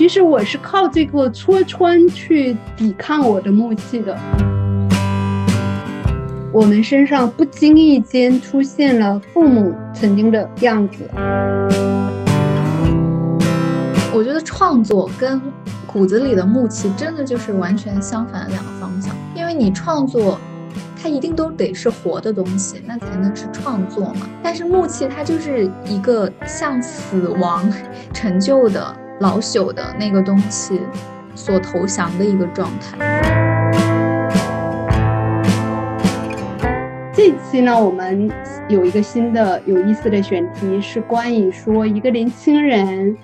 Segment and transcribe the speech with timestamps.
[0.00, 4.16] 其实我是靠这个戳穿去抵抗我的木气的。
[6.50, 11.06] 我们身上不经意间出现了父母曾经的样子。
[14.10, 15.38] 我觉得创作跟
[15.86, 20.40] 骨子里的木气真的就是完全相反的两个方向，因为你创作。
[21.02, 24.28] 它一定都得是活的东西，那才能是创作嘛。
[24.42, 27.66] 但是木器它就是一个向死亡、
[28.12, 30.80] 陈旧的、老朽的那个东西
[31.34, 32.96] 所投降的一个状态。
[37.12, 38.30] 这期呢，我们
[38.70, 43.14] 有一个新的有意思的选题，是关于说一个年轻人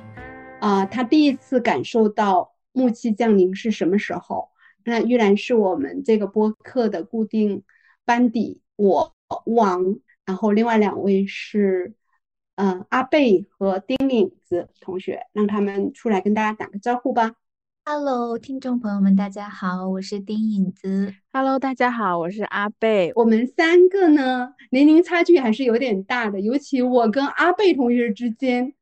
[0.61, 4.51] 啊，他第一次感受到木器降临是什么时候。
[4.85, 7.63] 那依然是我们这个播客的固定
[8.05, 9.15] 班底，我
[9.47, 11.95] 王，然后另外两位是，
[12.57, 17.35] 嗯，阿贝和丁影子同学，让他们出来跟大家打个招呼吧。
[17.85, 21.13] Hello，听众朋友们，大家好，我是丁影子。
[21.35, 23.13] Hello，大家好，我是阿贝。
[23.15, 28.73] 我们三个呢，年龄差距还是有点大的，尤其我跟阿贝同学之间，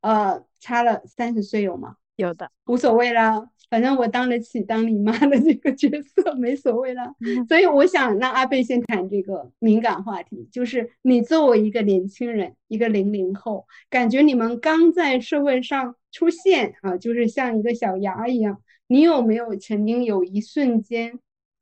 [0.00, 1.96] 呃，差了三十岁有吗？
[2.16, 3.50] 有的，无所谓啦。
[3.70, 7.14] 反正我当得起当你妈的这个角色，没所谓了。
[7.48, 18.62] 所以我想让阿贝先谈这个敏感话题，就是你作为一个年轻人，一个零零后，感觉你们刚在社会上出现啊，就是像一个小芽一样。
[18.86, 21.18] 你有没有曾经有一瞬间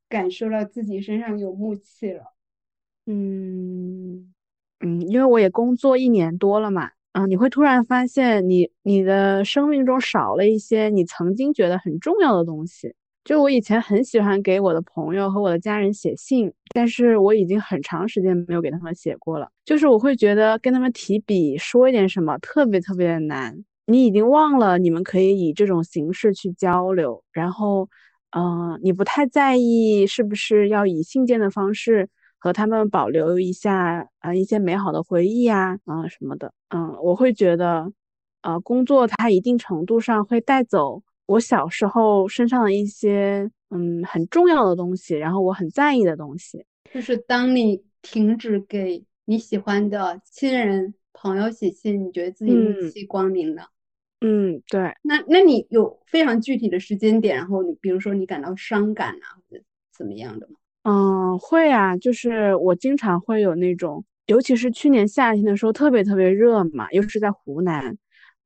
[0.07, 2.33] 感受到自己身上有木气了？
[3.05, 4.33] 嗯
[4.79, 6.91] 嗯，因为我也工作一年多了嘛。
[7.17, 12.93] 啊，你会突然发现，你你的生命中少了一些你曾经觉得很重要的东西。
[13.25, 19.49] 就我以前很喜欢给我的朋友和我的家人写信，但是我已经很长时间没有给他们写过了。
[19.65, 23.65] 就是我会觉得跟他们提笔说一点什么特别特别的难。
[23.87, 27.89] 你已经忘了你们可以以这种形式去交流，然后，
[28.37, 32.09] 嗯，你不太在意是不是要以信件的方式。
[32.47, 37.91] 和他们保留一下啊一些美好的回忆啊啊什么的，嗯，我会觉得，
[38.41, 46.65] 呃，工作它一定程度上会带走我小时候身上的一些嗯很重要的东西，然后我很在意的东西。
[46.93, 53.63] 就是当你停止给你喜欢的亲人朋友写信，你觉得自己日期光明了？
[54.21, 54.95] 嗯，对。
[55.01, 60.55] 那那你有非常具体的时间点，然后你比如说你感到伤感啊或者怎么样的吗？
[60.89, 67.97] 嗯，会啊，就是我经常会有那种，尤其是去年夏天的时候，特别特别热嘛，又是在湖南，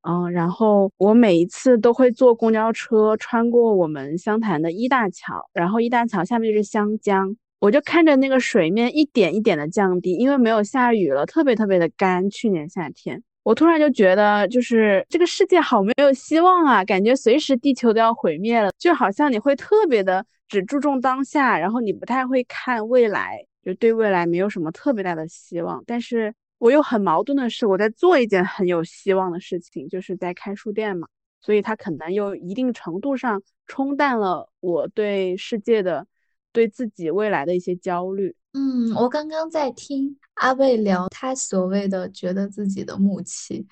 [0.02, 12.28] 嗯，然后我每一次都会坐公交车穿过我们湘潭的一大桥，然后一大桥下面就是湘江，我就看着那个水面一点一点的降低，因为没有下雨了，特别特别的干。
[12.28, 20.26] 去年夏天，我突然就觉得，就是这个世界好没有希望啊，感觉随时地球都要毁灭了，就好像你会特别的。
[20.52, 25.82] 只注重当下，然后你不太会看未来，就对未来没有什么特别大的希望。
[25.86, 31.08] 但是我又很矛盾的是，我在做一件很有希望的事情，就是在开书店嘛，
[31.40, 36.06] 所以它可能又一定程度上冲淡了我对世界的、
[36.52, 38.36] 对自己未来的一些焦虑。
[38.52, 43.66] 嗯，我刚刚在听阿贝聊他所谓的觉得自己的木气，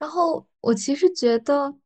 [0.00, 1.76] 然后我其实觉得。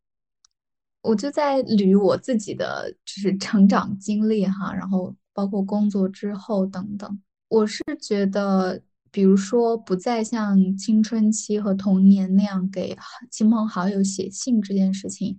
[1.09, 7.19] 我就在捋我自己的就是成长经历哈，然后包括工作之后等等。
[7.49, 8.79] 我是觉得，
[9.11, 12.95] 比如说不再像青春期和童年那样给
[13.31, 15.39] 亲朋好友写信这件事情，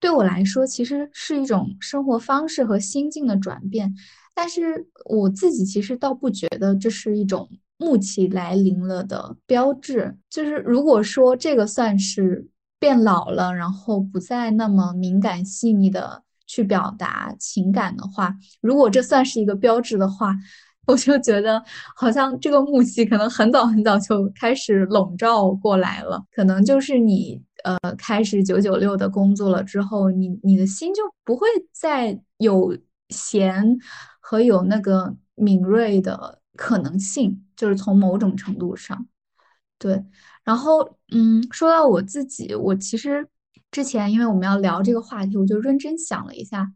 [0.00, 3.94] 对我来说其实是一种生活方式和心境的转变。
[4.34, 10.16] 但是我自己其实倒不觉得这是一种暮气来临了的标志。
[10.30, 12.48] 就是如果说这个算是。
[12.84, 20.36] 变老了，然后不再那么敏感细腻的去表达情感的话，如果这算是一个标志的话，
[20.86, 21.64] 我就觉得
[21.96, 26.22] 好像这个木气可能很早很早就开始笼罩过来了。
[26.30, 32.76] 可能就是你呃开始九九六的工作了之后，你你的心就不会再有
[33.08, 33.78] 闲
[34.20, 39.06] 和有那个敏锐的可能性，就是从某种程度上，
[39.78, 40.04] 对。
[40.44, 43.26] 然后，嗯，说到我自己，我其实
[43.70, 46.70] 之前因为我们要聊这个话题，我就认真想了一下，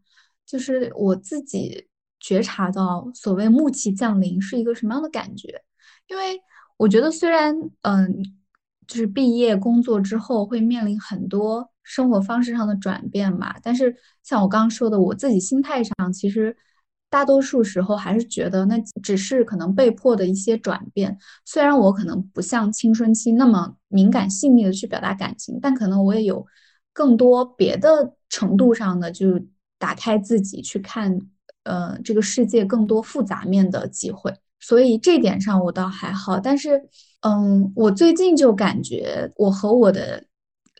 [0.45, 1.87] 就是我自己
[2.19, 5.61] 觉察到所谓木气降临是一个什么样的感觉。
[6.07, 6.41] 因为
[6.77, 8.23] 我觉得虽然，嗯，
[8.87, 16.57] 就是毕业工作之后会面临很多生活方式上的转变嘛，但是像我刚刚说的，我自己心态上其实。
[17.09, 21.17] 大多数时候还是觉得那只是可能被迫的一些转变。
[21.43, 26.45] 虽然我可能不像青春期那么敏感细腻的去表达感情，但可能我也有
[26.93, 29.39] 更多别的程度上的就
[29.77, 31.19] 打开自己去看，
[31.63, 34.33] 呃，这个世界更多复杂面的机会。
[34.59, 36.89] 所以这点上我倒还好，但是，
[37.21, 40.25] 嗯，我最近就感觉我和我的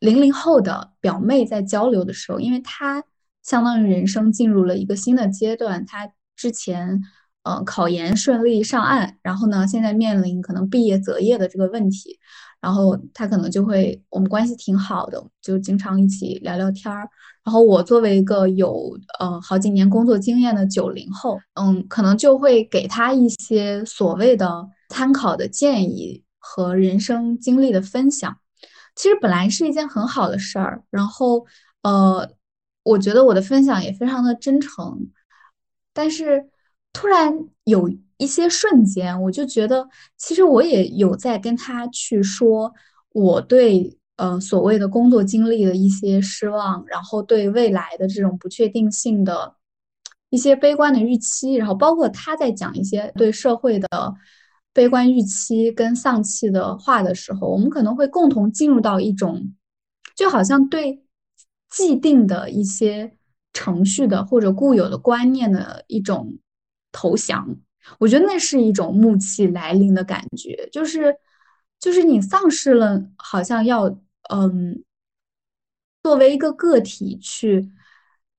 [0.02, 3.02] 零零后的表妹在交流的时候，因为她
[3.42, 7.02] 相当于人生进入了一个新的阶段，她之前。
[7.44, 12.20] 嗯，考研顺利上岸，然后呢，现在面临可能毕业择业的这个问题，
[12.60, 17.10] 然后他可能就会，我们关系挺好的，就经常一起聊聊天儿。
[17.46, 28.38] 然后我作为一个有呃好几年工作经验的九零后，嗯，可能就会给他一些所谓的参考的建议和人生经历的分享。
[28.96, 31.46] 其实本来是一件很好的事儿，然后
[31.84, 32.30] 呃，
[32.84, 35.08] 我觉得我的分享也非常的真诚，
[36.00, 36.50] 但是。
[36.92, 37.32] 突然
[37.66, 37.88] 有
[38.18, 39.88] 一些瞬间，我就觉得，
[40.18, 42.74] 其实我也有在跟他去说
[43.12, 49.56] 我对呃所谓的工作经历的一些失望，然后对未来的这种不确定性的
[50.32, 53.88] 一些悲观的预期，然后包括他在讲一些对社会的
[54.74, 59.54] 悲观预期跟丧气的话的时候，我们可能会共同进入到一种，
[60.16, 61.04] 就好像对
[61.70, 63.16] 既定的一些
[63.54, 66.38] 程序的或者固有的观念的一种。
[66.92, 67.56] 投降，
[68.00, 71.16] 我觉得那是一种暮气来临的感觉，就是，
[71.80, 73.86] 就是你丧失了好像要，
[74.34, 74.84] 嗯，
[76.02, 77.70] 作为一个个体去，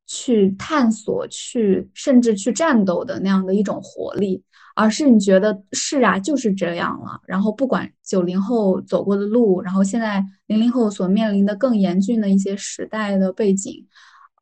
[0.04, 4.42] 去探索，去甚至去战斗的那样的一种活力，
[4.74, 7.20] 而是你觉得是啊，就是这样了。
[7.24, 13.86] 然后不管九零后走过的路，然后现在零零后所面临的更严峻的一些时代的背景，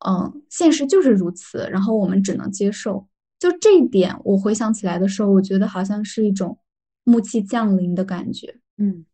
[0.06, 3.06] 嗯，现实就是如此，然后我们只能接受。
[3.38, 6.58] 就这一点，我回想起来的时候，我觉得好像是一种
[7.04, 8.54] 暮气降临的感觉。
[8.76, 9.04] 嗯，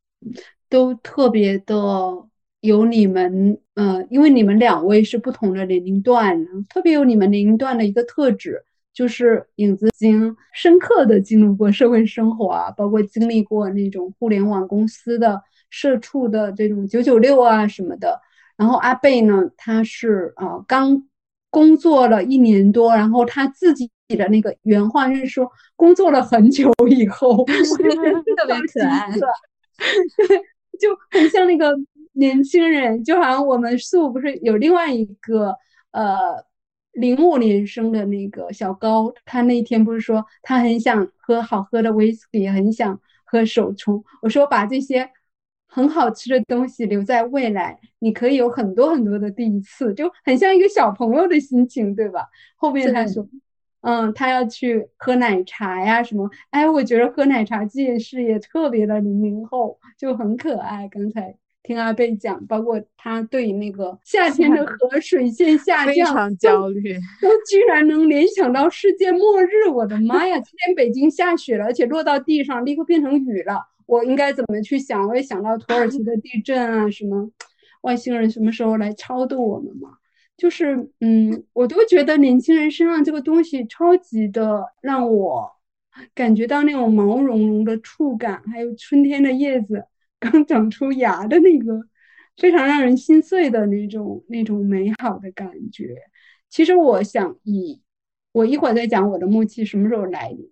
[0.69, 1.75] 都特别的
[2.60, 18.20] 有你们，呃，因为你们两位是不同的年龄段，特别有你们年龄段的一个特质，就是影子经深刻的进入过社会生活啊，包括经历过那种互联网公司的社畜的这种九九六啊什么的。
[18.56, 21.06] 然后阿贝呢，他是呃刚
[21.50, 23.90] 工作了一年多，然后他自己。
[24.06, 29.10] 的那个原话是说，工作了很久以后，特别可爱，
[30.28, 30.38] 对，
[30.78, 31.74] 就很像那个
[32.12, 35.56] 年轻人，就好像我们素不是有另外一个
[35.90, 36.44] 呃
[36.92, 45.10] 零五年生的那个小高，他那天不是说他很想喝好喝的威士忌，很想喝手冲，我说把这些
[45.75, 52.29] 很好吃的东西留在未来，你可以有很多很多的第一次，就很像一个小朋友的心情，对吧？
[52.55, 53.26] 后面他说。
[53.87, 56.31] 嗯，他要去喝奶茶呀，什么？
[56.49, 60.88] 哎，我觉得喝奶茶这件事也特别的零零后，就很可爱。
[60.88, 69.69] 刚才听阿贝讲，包括他对那个夏天的 河水线下降，非常焦虑，都居然能联想到世界末日。
[69.69, 70.37] 我的妈呀！
[70.37, 73.61] 今天北京下雪了，而且落到地上立刻变成雨了。
[73.86, 75.06] 我应该怎么去想？
[75.08, 77.31] 我也想到土耳其的地震啊，什么
[77.82, 79.98] 外星人什么时候来超度我们嘛？
[80.36, 85.48] 就是，嗯，我都觉得年轻人身上这个东西超级的让我
[86.12, 89.84] 感觉到那种毛茸茸的触感，还有春天的叶子
[90.19, 91.80] 刚长出芽的那个
[92.38, 95.94] 非常让人心碎的那种那种美好的感觉。
[96.49, 97.80] 其实我想以
[98.32, 100.50] 我一会儿再讲我的木气什么时候来临，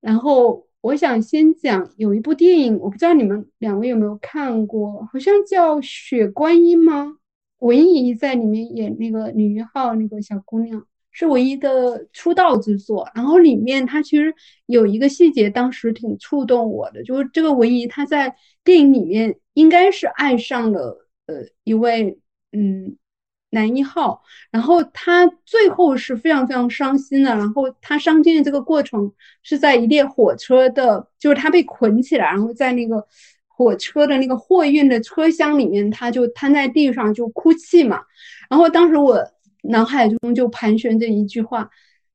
[0.00, 7.16] 然后我想先讲有一部电影，我不知道你们两位有没有看过，好像叫《雪观音》吗？
[7.58, 14.32] 文怡在里面演那个女一号那个小姑娘是唯一的出道之作，然后里面她其实
[14.66, 22.20] 有一个细节，当时挺触动我的，就是这个文怡她在电影里面应该是爱上了呃一位
[22.52, 22.96] 嗯
[23.50, 29.12] 男一号，然后他最后是非常非常伤心的，然后他伤心的这个过程
[29.42, 33.06] 是在一列火车的，就是他被捆起来，然后在那个。
[33.60, 38.00] 火车的那个货运的车厢里面，他就瘫在地上就哭泣嘛。
[38.48, 39.20] 然后当时我
[39.62, 41.68] 脑海中就盘旋着一句话：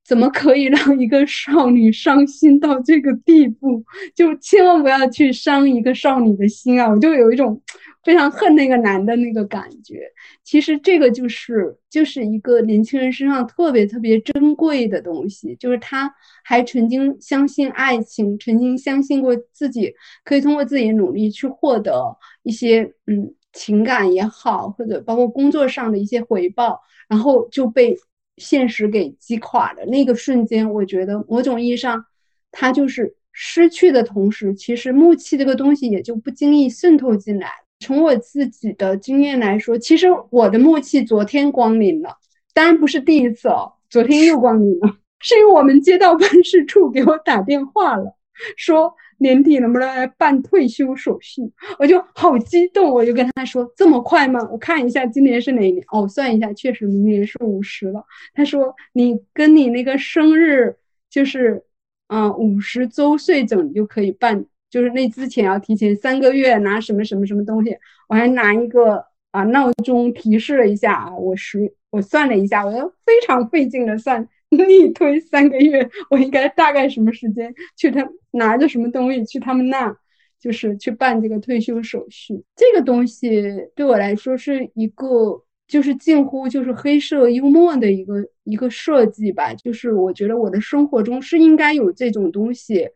[0.04, 3.82] 怎么可以让一个少女伤心到这个地步？
[4.14, 6.88] 就千万不要去伤一个少女的心啊！
[6.90, 7.60] 我就有一种。
[8.04, 10.02] 非常恨那个男的那个感觉，
[10.42, 19.90] 其实这个就是就是一个年轻人身上特别特别珍贵的东西，就是他还曾经相信爱情，曾经相信过自己
[20.22, 27.96] 可以通过自己的努力去获得一些嗯情感也好，或者包括工作上的一些回报，然后就被
[28.36, 32.04] 现实给击垮的那个瞬间，我觉得某种意义上，
[32.50, 37.50] 他就是失去的同时，其实木气这个东西也就不经意渗透进来。
[37.80, 42.16] 从我自己的经验来说，其实我的默契昨天光临了，
[42.52, 48.16] 当然不是第一次哦，昨天又光临了， 是因为我们街道办事处给我打电话了，
[48.56, 48.94] 说。
[49.24, 51.40] 年底能不能来办退休手续？
[51.78, 54.46] 我就好激动，我就跟他说：“这么快吗？
[54.52, 58.04] 我看一下今年是哪年哦，算一下，确实明年是五十了。”
[58.36, 60.76] 他说：“你跟你那个生日
[61.08, 61.64] 就是，
[62.08, 67.74] 啊，五十周岁整就可以办，就是那之前要提前三个月拿什么什么什么东西。
[68.10, 79.96] 我还拿一个啊闹钟提示了一下啊，我实我算了一下，我就非常费劲的算。”逆推三个月， 我应该大概什么时间去他拿着什么东西去他们那，
[80.40, 82.42] 就是去办这个退休手续。
[82.56, 83.42] 这个东西
[83.74, 89.54] 对我来说是一个，就是近乎就是黑色幽默的一个一个设计吧。
[89.54, 92.88] 就是我觉得我的生活中是应该有这种东西，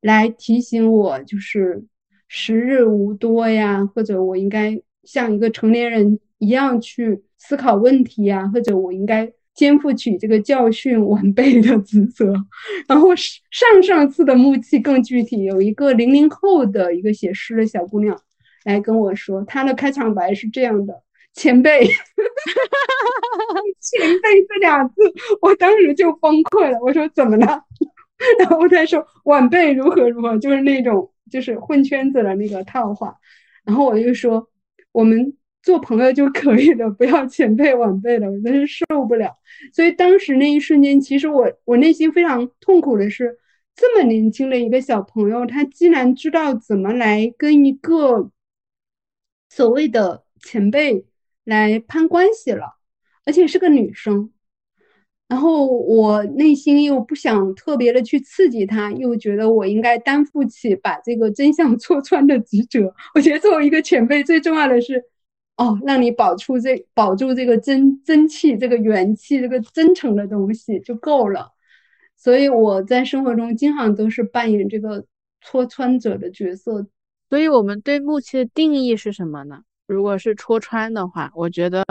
[0.00, 1.82] 来提醒我，就是
[2.26, 9.32] 时日无多呀，或者我应该像一个成年人一样去思考问题呀，或者我应该。
[9.58, 12.32] 肩负起这个教训晚辈的职责，
[12.86, 18.16] 然后上上次的木器更具体，有一个零零后的一个写诗的小姑娘
[18.64, 21.02] 来跟我说，她的开场白是这样的
[21.34, 21.84] ：“前辈，
[23.82, 24.94] 前辈这俩字，
[25.42, 26.78] 我当时就崩溃了。
[26.80, 27.60] 我说怎么了？
[28.38, 33.16] 然后她说晚辈如何如何，就是那种就是混圈子的那个套话。
[33.64, 34.48] 然后我就说
[34.92, 35.34] 我们。
[35.68, 39.36] 做朋友就可以了，不要前辈晚辈了，我真是受不了。
[39.70, 43.36] 所以当时那一瞬间，其实我我内心非常痛苦的是，
[43.76, 48.30] 这么年轻的一个小朋友，他竟然知道怎么来跟一个
[49.50, 51.04] 所谓的前辈
[51.44, 52.78] 来攀关系了，
[53.26, 54.32] 而且是个女生。
[55.28, 62.94] 然后我内心又不想特别的去刺激他，又觉得我应该担负起把这个真相 戳穿的职责。
[63.14, 65.04] 我觉得作为一个前辈，最重要的是。
[65.58, 71.50] 哦，让你保住这保住这个真真气，这个元气，这个真诚的东西就够了。
[72.16, 75.04] 所以我在生活中经常都是扮演这个
[75.40, 76.86] 戳穿者的角色。
[77.28, 79.62] 所以我们对木器的定义是什么呢？
[79.88, 81.84] 如果是戳穿的话，我觉得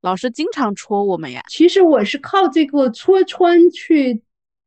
[0.00, 1.42] 老师经常戳我们呀。
[1.50, 4.22] 其实我是靠这个戳穿去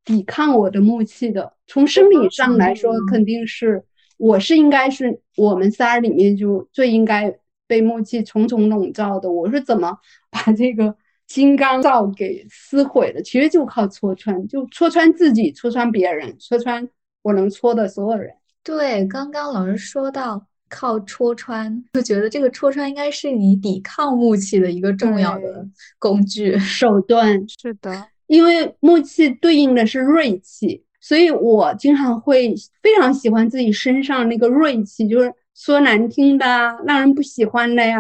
[0.06, 1.54] 抵抗我的木器的。
[1.66, 3.84] 从生理上来说，肯定是
[4.18, 7.36] 我是应该是我们仨里面就最应该。
[7.72, 9.98] 被木器重重笼罩的，我是怎么
[10.30, 10.94] 把这个
[11.26, 13.22] 金刚罩给撕毁的？
[13.22, 16.86] 其实就靠戳穿，就戳穿自己，戳穿别人，戳穿
[17.22, 18.30] 我能戳的所有人。
[18.62, 25.66] 对，刚刚老师说到靠戳穿，就觉得这个戳穿应该是你抵抗木器的一个重要的
[25.98, 27.42] 工具手段。
[27.48, 35.34] 是的，因为木器对应的是锐气，所以我经常会非常喜欢自己身上那个锐气，就是。
[35.64, 36.46] 说难听的，
[36.88, 38.00] 让人不喜欢的呀，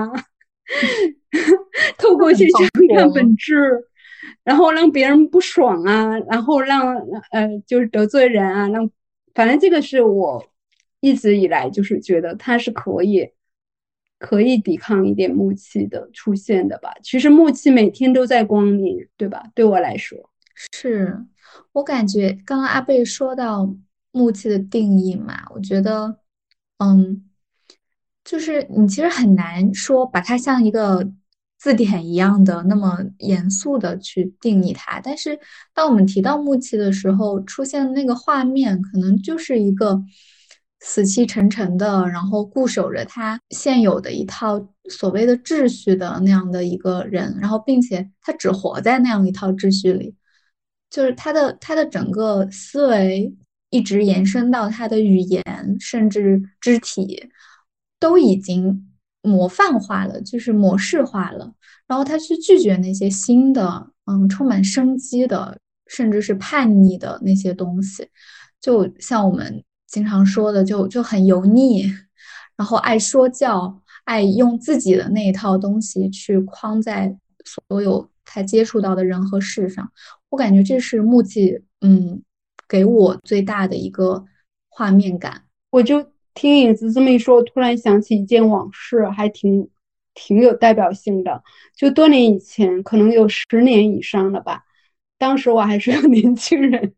[1.96, 3.54] 透过去讲看本质，
[4.44, 6.96] 然后让别人不爽啊，然后让
[7.30, 8.90] 呃就是得罪人啊，让
[9.36, 10.44] 反正这个是我
[11.02, 13.30] 一直以来就是觉得他是可以
[14.18, 16.92] 可以抵抗一点木气的出现的吧。
[17.04, 19.44] 其实木气每天都在光临，对吧？
[19.54, 20.18] 对我来说，
[20.74, 21.16] 是
[21.74, 23.72] 我感觉刚刚阿贝说到
[24.12, 26.18] 木气的定义嘛，我觉得
[26.80, 27.28] 嗯。
[28.24, 31.12] 就是你其实很难说把它像一个
[31.60, 35.40] 字典一样的那么严肃的去定义它，但是
[35.74, 40.02] 当我们提到木器的时候，出现的那个画面可能就是一个
[40.80, 44.60] 死气沉沉的，然后固守着他现有的一套
[44.90, 50.16] 所谓的秩序的那样的一个人，然后并且他只活在那样一套秩序里，
[50.90, 53.32] 就是他的他的整个思维
[53.70, 55.44] 一直延伸到他的语言，
[55.80, 57.30] 甚至肢体。
[58.02, 58.90] 都已经
[59.22, 61.54] 模范化了，就是模式化了。
[61.86, 65.56] 然后他去拒绝那些新的，嗯，充满生机的，
[65.86, 68.08] 甚至是叛逆的那些东西。
[68.60, 71.84] 就像我们经常说的，就就很油腻，
[72.58, 77.16] 然后爱说教，爱用自己的那一套东西去框在
[77.46, 79.92] 所有他接触到的人和事上。
[80.30, 82.24] 我感觉这是木器，嗯，
[82.68, 84.26] 给我最大的一个
[84.70, 85.44] 画面感。
[85.70, 86.04] 我就。
[86.34, 89.70] 听影子这么一说，我突然想起一件往事，还挺
[90.14, 91.44] 挺有代表性的。
[91.76, 94.64] 就多年以前，可能有十年以上了吧。
[95.18, 96.94] 当时我还是个 年轻人，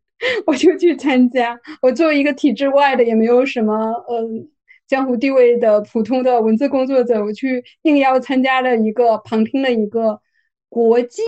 [0.46, 1.58] 我就去参加。
[1.82, 4.48] 我作为一个体制外的，也没有什么嗯
[4.86, 10.20] 江湖地位的普通的文字工作者，我去应邀参加了一个旁听的一个
[10.68, 11.22] 国际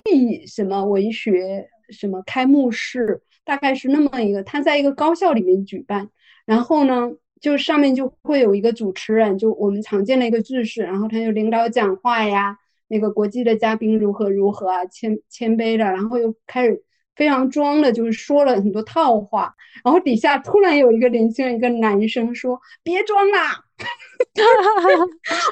[0.47, 6.09] 什么文学什么开幕式，大概是那么一个，他在一个高校里面举办。
[6.45, 7.11] 然后呢？
[7.39, 16.83] 就上面就会有一个主持人，就我们常见的一个句式，然后他就领导讲话呀，那个国际的嘉宾如何如何啊，谦谦卑的，然后又开始
[17.15, 23.63] 非常装的，就是说了很多套话，然后底下突然有一个年轻人，一个男生说：“别装啦！”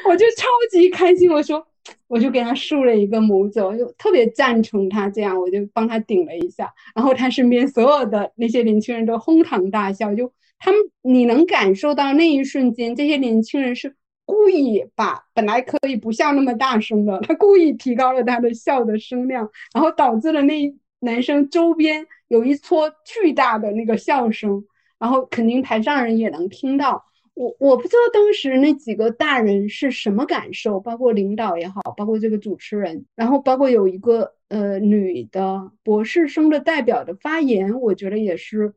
[0.08, 1.65] 我就超级开心，我说，
[2.08, 13.96] 我就给他竖了一个拇指，我就特别赞成他这样，我就帮他顶了一下，然后他身边所有的那些年轻人都哄堂大笑，就他们你能感受到那一瞬间，这些年轻人是
[14.26, 24.66] 故意把本来可以不笑那么大声的，他故意提高了他的笑的声量，然后导致了那男生周边有一撮巨大的那个笑声，
[24.98, 27.04] 然后肯定台上人也能听到。
[27.36, 38.74] 我我不知道当时那几个大人是什么感受，包括领导也好，包括这个主持人，然后包括有一个呃女的博士生的代表的发言，我觉得也是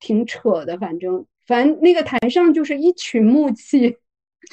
[0.00, 0.76] 挺扯的。
[0.78, 3.96] 反正反正那个台上就是一群木器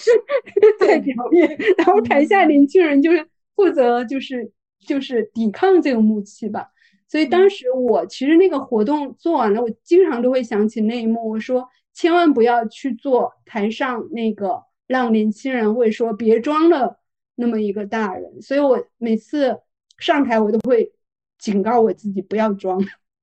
[0.79, 6.67] 在表演，然后台下年轻人就是负责就是就是抵抗这个木器吧。
[7.07, 11.67] 所以当时我其实那个活动做完了，我经常都会想起那一幕，我说。
[11.99, 16.99] 千万不要去做台上那个让年轻人会说别装了
[17.33, 19.57] 那么一个大人，所以我每次
[19.97, 20.93] 上台我都会
[21.39, 22.79] 警告我自己不要装，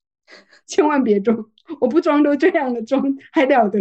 [0.67, 1.49] 千万别装，
[1.81, 3.03] 我不装都这样的装
[3.33, 3.81] 还了得？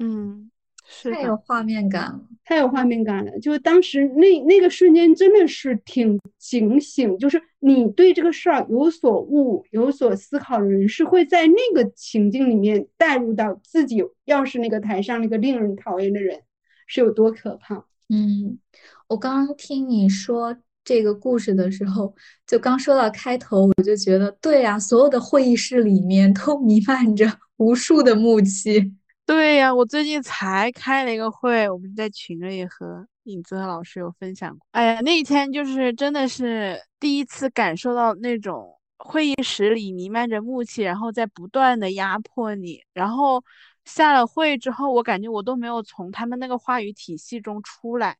[0.00, 0.50] 嗯。
[0.88, 3.36] 是太有画面感了，太有画面感了。
[3.40, 7.18] 就是当时那那个瞬间，真的是挺警醒。
[7.18, 14.00] 就是你对这个事儿有所悟、有所思考的人，是会在那个情境里面带入到自己。
[14.26, 16.40] 要是那个台上那个令人讨厌的人，
[16.86, 17.84] 是有多可怕？
[18.08, 18.60] 嗯，
[19.08, 20.56] 我刚刚听你说
[20.86, 22.14] 这个故事的时候，
[22.46, 27.26] 就刚说到开头，我就觉得对呀，所有的会议室里面都弥漫着
[27.58, 28.94] 无数的木气。
[29.26, 34.60] 对呀，我最近才开了一个会，我们在群里和影子和老师有分享过。
[34.70, 42.78] 哎呀，那天就是真的是第一次感受到那种会议室里弥漫着木气，然后在不断的压迫你。
[42.94, 43.42] 然后
[43.84, 48.16] 下了会之后，我感觉我都没有从他们那个话语体系中出来，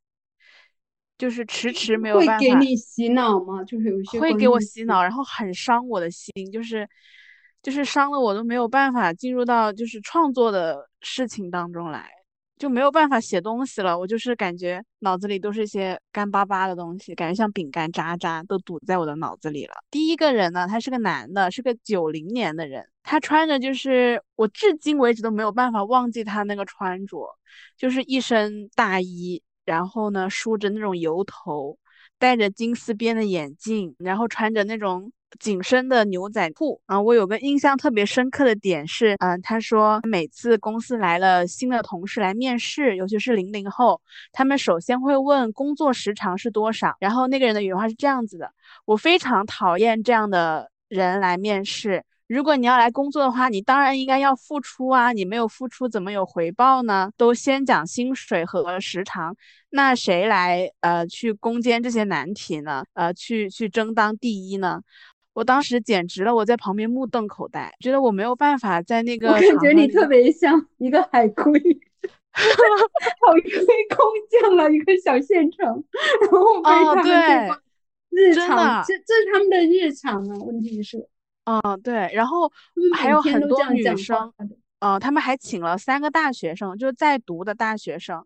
[1.19, 2.39] 就是迟迟没有办法。
[2.39, 3.63] 会给你洗脑吗？
[3.65, 6.89] 就是有些会给我洗脑，然后很伤我的心，就是。
[7.63, 12.09] 就是伤了我都没有办法进入到就是创作的事情当中来，
[12.57, 13.99] 就没有办法写东西了。
[13.99, 19.75] 我就是感觉脑子里都是一些干巴巴的东西，感觉像饼干渣渣都堵在我的脑子里了。
[19.91, 27.37] 第一个人呢，他是个男的，是个九零年的人，他穿着就是我至今为止都没有办法忘记他那个穿着，
[27.77, 31.77] 就是一身大衣，然后呢梳着那种油头，
[32.19, 35.13] 戴着金丝边的眼镜，然后穿着那种。
[35.41, 44.01] 紧身的牛仔裤啊，我有个印象特别深刻的点是，嗯，他说每次公司来了新的同事来面试，尤其是零零后，
[44.33, 46.97] 他们首先会问工作时长是多少。
[47.01, 48.51] 然后那个人的原话是这样子的：
[48.87, 52.05] 我非常讨厌这样的人来面试。
[52.29, 57.11] 如果你要来工作的话，你当然应该要付出啊，你没有付出怎么有回报呢？
[57.17, 59.37] 都先讲薪水和时长，
[59.71, 62.85] 那谁来呃去攻坚这些难题呢？
[62.95, 64.81] 呃，去去争当第一呢？
[65.35, 69.29] 我当时简直了，我在旁边目瞪口呆，觉得我没有办法在那个。
[69.29, 71.53] 我感觉你特别像一个海龟，
[72.33, 72.43] 海
[73.45, 73.51] 龟
[73.95, 75.85] 空降了一个小县城，
[76.23, 77.59] 然后被他们
[78.11, 80.39] 日常，这这是他们的日常啊。
[80.47, 81.07] 问题是，
[81.47, 82.53] 嗯，对，然后
[82.95, 84.33] 还有很多女生，
[84.81, 88.25] 呃，他们还请了三个大学生，就在读的大学生。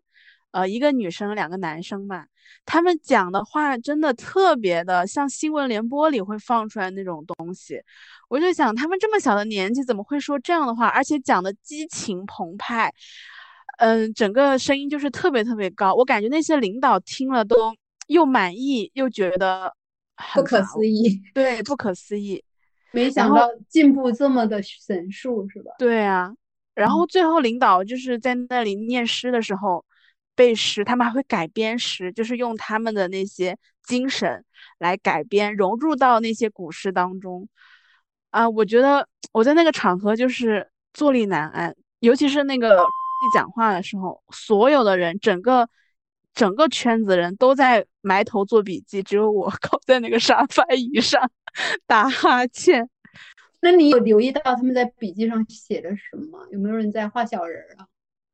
[0.51, 2.25] 呃，一个女生，两个男生嘛，
[2.65, 7.81] 他们讲的话真的特别的像新闻联播里会放出来那种东西。
[8.27, 12.93] 我就想，他们这么小的年纪怎么会说这样的话，而且讲的激情澎湃，
[13.77, 15.93] 嗯，整个声音就是特别特别高。
[15.93, 17.55] 我感觉那些领导听了都
[18.07, 19.73] 又满意又觉得
[20.33, 22.43] 不可思议，对，不 可思议，
[22.91, 25.71] 没想到进步这么的神速，是吧？
[25.77, 26.33] 对啊，
[26.75, 29.83] 然后最后领导就是在那里念诗的时候。
[30.33, 34.43] 背诗，他们还会改编诗，就是用他们的那些精神
[34.79, 37.47] 来改编，融入到那些古诗当中。
[38.31, 42.81] 啊，我觉得我在那个场合就是坐立难安，尤其是那个
[43.35, 45.69] 讲话的时候，所有的人，整个
[46.33, 51.29] 整个圈子人都在埋头做笔记，只有我 靠在那个沙发椅上
[51.87, 52.89] 打哈欠。
[53.61, 56.47] 那你有留意到他们在笔记上写的什么？
[56.51, 57.85] 有没有人在画小人啊？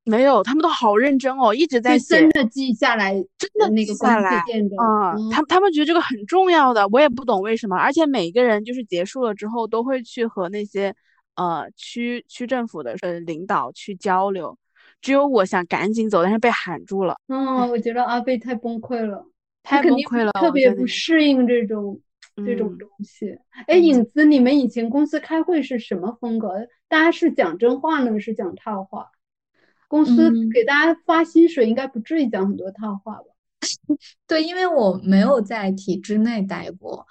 [0.03, 4.37] 没有，他们都好认真哦，一直在写，真的记下来，真的那个下来
[4.77, 5.13] 啊。
[5.29, 7.75] 他他们觉得这个很重要的，我也不懂为什么。
[7.75, 10.95] 而且每个人就是结束了之后，都会去和那些
[11.35, 14.57] 呃区区政府的呃领导去交流。
[15.01, 17.17] 只有我想赶紧走，但是被喊住了。
[17.27, 19.25] 嗯，我觉得阿贝太崩溃了。
[19.61, 21.99] 太崩溃了，特别不适应这种
[22.45, 23.37] 这种东西。
[23.67, 26.67] 哎，影子，你们以前公司开会是什么风格？
[26.87, 29.11] 大家是讲真话呢，是讲套话？
[29.87, 33.25] 公司给大家发薪水，应该不至于讲很多套话吧？
[34.27, 37.07] 对，因为我没有在体制内待过。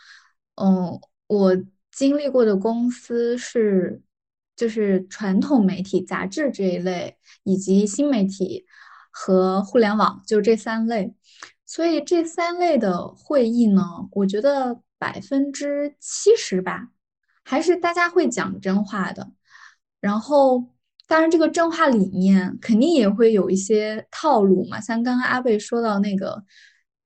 [0.56, 1.56] 嗯，我
[1.90, 4.02] 经历过的公司是，
[4.54, 8.66] 就是传统媒体、杂志这一类，以及新媒体
[9.10, 11.14] 和互联网，就这三类。
[11.64, 16.88] 所以这三类的会议呢，我觉得百分之七十吧，
[17.44, 19.32] 还是大家会讲真话的。
[20.00, 20.72] 然后。
[21.08, 24.80] 当然，这个真话里面肯定也会有一些套路嘛。
[24.80, 26.42] 像刚刚阿贝说到那个，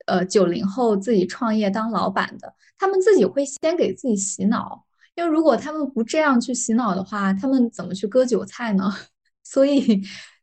[0.07, 8.91] 呃，九零后自己创业当老板的，他们自己会先给自己洗脑，因为如果他们不这样去洗脑的话，他们怎么去割韭菜呢？
[9.45, 10.01] 所以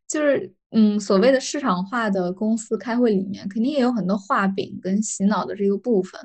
[0.07, 6.19] 就是，嗯，所谓的市场化的公司开会里面，肯定也有很多画饼跟洗脑的这个部分。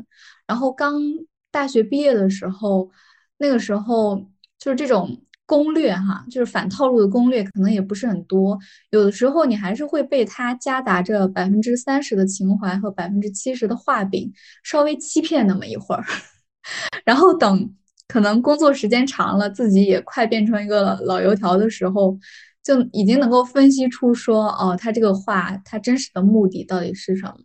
[0.46, 1.00] 然后刚
[1.50, 2.90] 大学毕业的时候，
[3.38, 4.16] 那个时候
[4.58, 5.22] 就是这种。
[5.44, 8.58] 攻略哈，就是反套路的攻略，可能也不是很多。
[8.90, 16.02] 有的时候你还是会被他夹杂着百分之三十的情怀和百分之七十的画饼，稍微欺骗那么一会儿。
[17.04, 17.70] 然后等
[18.08, 22.16] 可能工作时间长了，自己也快变成一个老油条的时候，
[22.62, 27.36] 就已经能够分析出说，哦，他这个话他真实的目的到底是什么？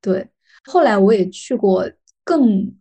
[0.00, 0.28] 对。
[0.64, 1.90] 后来我也去过
[2.24, 2.74] 更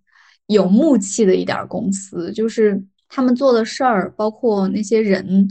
[0.47, 2.83] 有木气的一点公司，就是。
[3.15, 5.47] 他们做的事儿，包括那些人，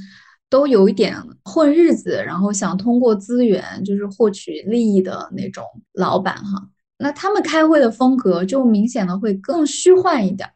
[0.50, 6.68] 都有一点混日子，然后想通过资源就是获取利益的那种老板哈。
[6.98, 10.50] 那他们开会的风格就明显的会更虚幻一点，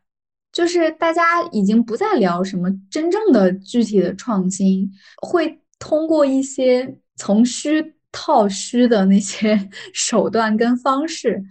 [0.51, 4.91] 就是大家已经不再聊什么真正的具体的创新，
[5.23, 11.45] 会通过一些从虚套虚的那些 手段跟方式，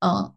[0.00, 0.32] 嗯。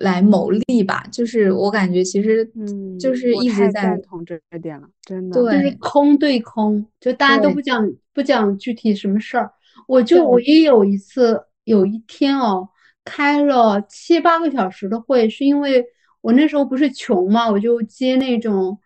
[0.00, 9.50] 来谋利吧，就是我感觉其实，嗯，就是一直在赞同这点了，真的，就是空对空，就大家都不讲不讲具体什么事儿。
[9.88, 12.68] 我就我也有一次，有一天哦，
[13.04, 15.84] 开了七八个小时的会，是因为
[16.20, 18.78] 我那时候不是穷嘛，我就接那种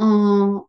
[0.00, 0.64] 嗯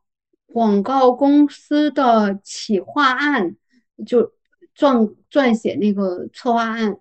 [0.56, 3.58] 广告公司的企划案，
[4.06, 4.32] 就
[4.74, 6.98] 撰撰写那个策划案，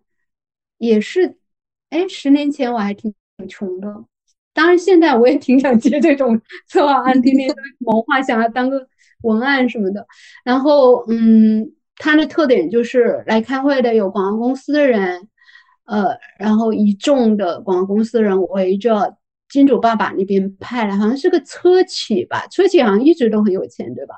[0.79, 1.37] 也是。
[1.91, 4.05] 哎，十年前我还挺挺穷的，
[4.53, 8.89] 当然现在我也挺想接这种 策划案，天天都谋划，想要当个
[9.23, 10.05] 文案什么的。
[10.43, 15.29] 然后，嗯，它的特点就是来开会的有广告公司的人，
[15.85, 19.17] 呃，然后一众的广告公司人围着
[19.49, 24.15] 金主爸爸那边派来，好像是个车企吧，车企好像一直都很有钱，对吧？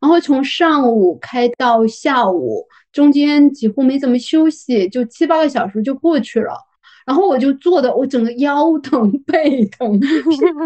[0.00, 6.54] 然后从上午开到下午，中间几乎没怎么休息，就七八个小时就过去了。
[7.06, 10.06] 然后我就坐的，我整个腰疼、背疼、 屁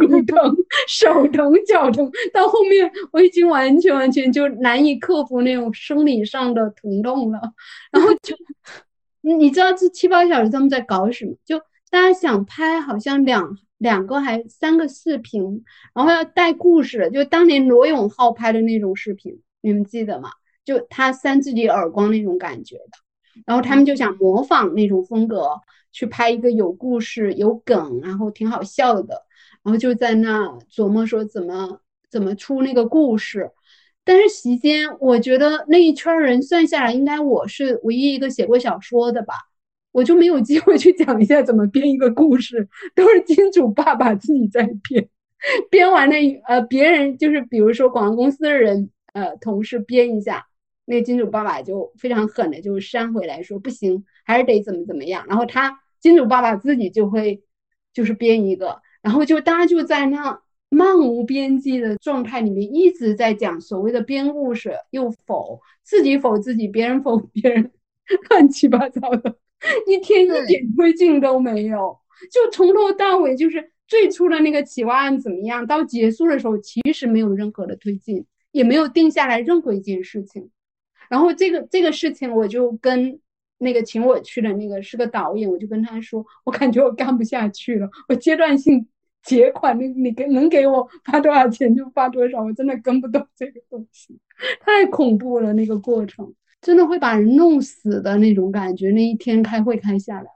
[0.08, 0.56] 股疼、
[0.88, 7.38] 手疼、脚疼，到后面我已经完全完全就难以克服那种生理上的疼痛了。
[7.92, 8.34] 然后就，
[9.20, 11.34] 你知道这七八个小时他们在搞什么？
[11.44, 20.30] 就大家想拍好像两两个还三个视频，然后要带故事，就当年罗永浩拍的那种视频，你们记得吗？
[20.64, 23.42] 就他扇自己耳光那种感觉的。
[23.46, 25.48] 然后他们就想模仿那种风格。
[25.92, 29.24] 去拍一个有故事、有梗，然后挺好笑的，
[29.64, 33.50] 然后就在那琢磨说怎么怎么出那个故事。
[34.04, 39.34] 但是席间，我觉得那一圈人算下来，应该我是唯一一个写过小说的吧，
[39.92, 45.08] 我就没有机会去讲一下怎么编一个故事，都是金主爸爸自己在编，
[45.70, 46.14] 编完了
[46.46, 50.46] 呃别人就是比如说广告公司的人呃同事编一下，
[50.84, 54.04] 那金主爸爸就非常狠的就删回来说不行。
[54.22, 57.42] 还是得怎么怎么样，然后他金主爸爸自己就会
[57.92, 67.72] 就是编一个，然后就大家就在那漫无边际的状态里面一直在讲所谓的编故事，又否自己否自己，别人否别人，
[68.30, 69.34] 乱七八糟的，
[69.86, 71.98] 一天一点推进都没有，
[72.32, 80.50] 就从头到尾就是最初的那个企划案怎么样，到结束的时候其实没有任何的推进，也没有定下来任何一件事情，
[81.08, 83.20] 然后这个这个事情我就跟。
[83.62, 88.88] 那个请我去的那个是个导演，我就跟他说，我感觉我干不下去了，我阶段性
[89.22, 94.18] 结款，你你给能给我发多少钱就发多少，我真的跟不动这个东西，
[94.60, 98.90] 太恐怖了，那个过程真的会把人弄死的那种感觉。
[98.90, 100.26] 那一天开会开下来，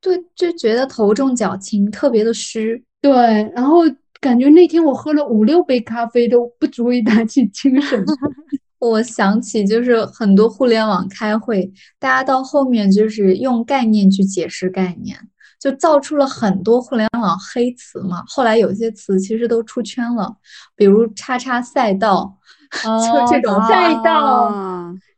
[0.00, 2.84] 对，就觉得头重脚轻，特别的虚。
[3.00, 3.12] 对，
[3.54, 3.80] 然后
[4.20, 8.04] 感觉那天我喝了五六杯咖啡都不足以打起精神。
[8.78, 15.16] 我想起就是很多互联网开会，大家到后面就是用概念去解释概念，
[15.58, 18.22] 就造出了很多互联网黑词嘛。
[18.26, 20.36] 后来有些词其实都出圈了，
[20.76, 22.38] 比如“叉叉赛道”，
[22.82, 24.50] 就这种赛道，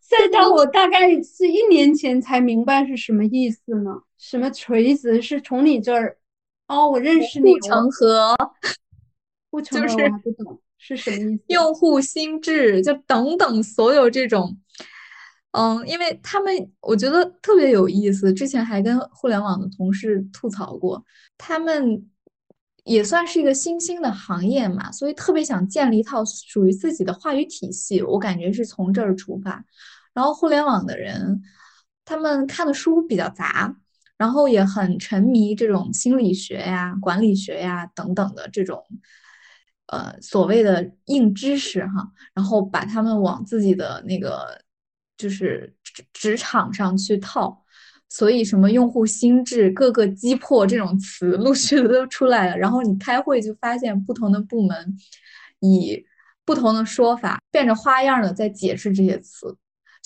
[0.09, 3.91] 赛道，我大概是一年前才明白是什么意思呢？
[4.17, 6.17] 什么锤子是从你这儿？
[6.69, 7.53] 哦，我认识你。
[7.55, 8.37] 护城河，
[9.51, 10.61] 护城河我还不懂。
[10.79, 11.43] 是什么意思？
[11.49, 14.57] 用户心智就等等所有这种，
[15.51, 18.33] 嗯，因为他们我觉得特别有意思。
[18.33, 21.05] 之前还跟互联网的同事吐槽过，
[21.37, 22.09] 他们
[22.85, 28.01] 也算是一个新兴的行业嘛，所以特别想建立一套属于自己的话语体系。
[28.03, 29.65] 我感觉是从这儿出发。
[30.17, 31.43] 然后互联网的人，
[32.07, 33.77] 他们看的书比较杂，
[34.17, 38.83] 然后也很沉迷这种心理学呀、管理学呀等等的这种。
[39.89, 44.61] 呃，所谓的硬知识哈，然后把他们往自己的那个
[45.17, 47.65] 就是职职场上去套，
[48.09, 52.59] 所以什么用户心智、各个击破这种词陆续的都出来了。
[52.59, 54.97] 然后你开会就发现不同的部门
[55.61, 56.05] 以
[56.45, 59.57] 不同的说法，变着花样的在解释这些词，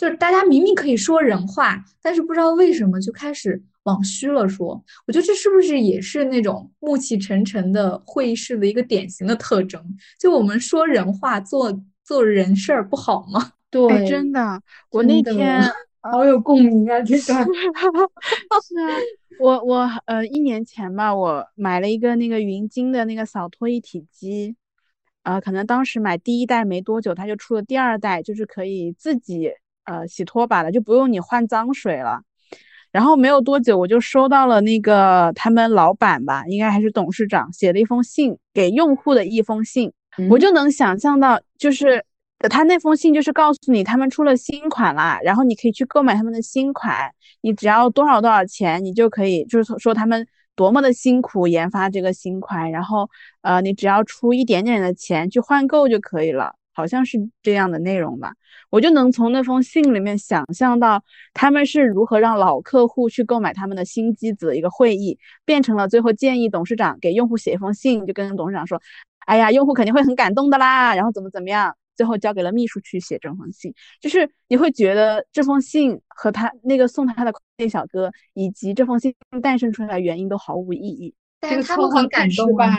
[0.00, 3.62] 就是大家明明可以说人话，但是不知道为什么就开始。
[3.84, 9.82] 往虚了说，我觉得这是不是也是那种暮气沉沉的会议室的一个典型的特征？
[10.18, 13.52] 就我们说人话，做做人事儿不好吗？
[13.70, 14.60] 对，真的，
[14.92, 15.62] 我那天
[16.02, 17.00] 好有共鸣啊！
[17.00, 18.98] 这段是啊，
[19.38, 24.56] 我我呃一年前吧，我买了一个那个云鲸的那个扫拖一体机，
[25.22, 29.50] 呃，可能当时买第一代没多久，它就出了第二代，就是可以自己
[29.84, 32.22] 呃洗拖把了，就不用你换脏水了。
[32.92, 39.92] 然后没有多久，我就收到了那个他们老板吧，应该还是董事长写了一封信给用户的一封信，
[40.28, 42.04] 我就能想象到，就是
[42.48, 47.12] 他那封信就是告诉你他们出了新款啦，然后你可以去购买他们的新款，
[47.42, 53.08] 你只要多少多少钱，你就可以，就是说他们多么的辛苦研发这个新款，然后
[53.42, 56.56] 呃，你只要出一点点的钱去换购就可以了。
[56.80, 58.32] 好像是这样的内容吧，
[58.70, 68.80] 我就能从那封信里面想象到他们是如何让老客户去购买他们的新机子的一个会议，变成了最后建议董事长给用户写一封信，就跟董事长说
[69.26, 73.74] ：“哎呀，用户肯定会很感动的啦。”然后怎么怎么样，最后交给了秘书去写这封信。
[74.00, 82.78] 就是你会觉得这封信和他那个送他的快递小哥以及这封信诞生出来的原因都毫无意义，但是他们很感动吧？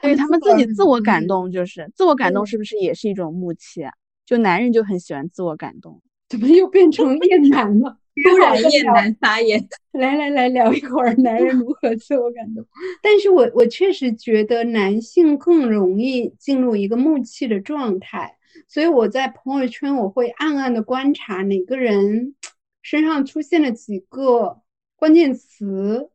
[0.00, 3.92] 对他们自己自我感动，就是自我感动，是不是也是一种木气啊？
[4.24, 7.98] 就男人就很喜欢自我感动，怎么又变成厌男了？
[8.28, 12.66] 突然厌男发言， 来来来聊一会儿男人如何自我感动。
[13.00, 22.34] 但是我我确实觉得男性更容易进入一个木气的状态，所以我在朋友圈我会暗暗的观察哪个人
[22.82, 24.60] 身上出现了几个
[24.96, 26.10] 关键词，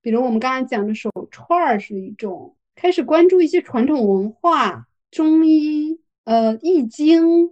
[0.00, 2.54] 比如我们刚才讲的手串儿是一种。
[2.80, 7.50] 开始关注一些传统文化、中医、呃易经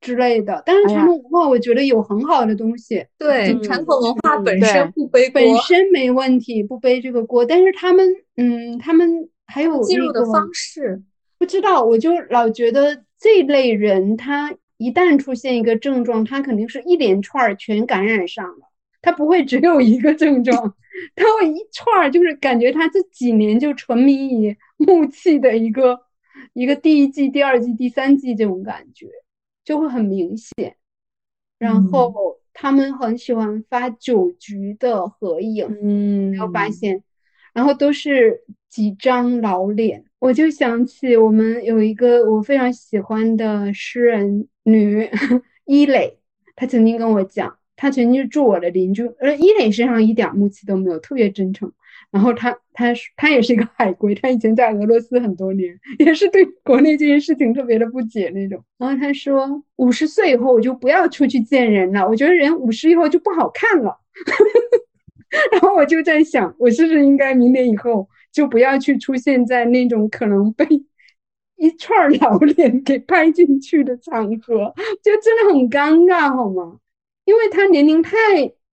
[0.00, 0.62] 之类的。
[0.64, 3.04] 当然传统文化，我觉得有很好的东西。
[3.18, 7.44] 对，传统文化本身不背锅，本身没问题，不背这个锅。
[7.44, 8.08] 但是他们，
[8.38, 11.02] 嗯，他们还有记录的方式，
[11.36, 11.84] 不知道。
[11.84, 18.71] 我就老觉得这类人，他一旦出现一个症状，他肯定是一连串全感染上了，
[19.02, 20.74] 他不会只有一个症状。
[21.16, 25.98] 他会一串儿，就是感觉他这几年就沉迷于 木器的一个
[26.52, 29.08] 一个第一季、第二季、第三季这种感觉，
[29.64, 30.76] 就会很明显。
[31.58, 37.02] 然后他们很喜欢发酒局的合影，嗯，没有发现？
[37.52, 45.10] 然后都是几张老脸，我就想起我们有一个我非常喜欢的诗人女
[45.64, 46.18] 伊磊，
[46.54, 47.58] 她曾经跟我讲。
[47.76, 51.72] 他曾经住我的邻居，呃，伊磊身上一点木气都没有，特别真诚。
[52.10, 58.62] 然后他，他，他也是一个海归，他以前在俄罗斯很多年，也是对国内这件事情特别的不解那种。
[58.76, 63.98] 然后他说，五十岁以后我就不要出去见人了，我觉得人五十以后就不好看了。
[65.52, 70.66] 然后我就在想，我是不是应该明年以后就不要去出现在那种可能被
[71.56, 76.76] 一串老 脸给拍进去的场合，就真的很尴尬，好吗？
[77.24, 78.12] 因为他年龄太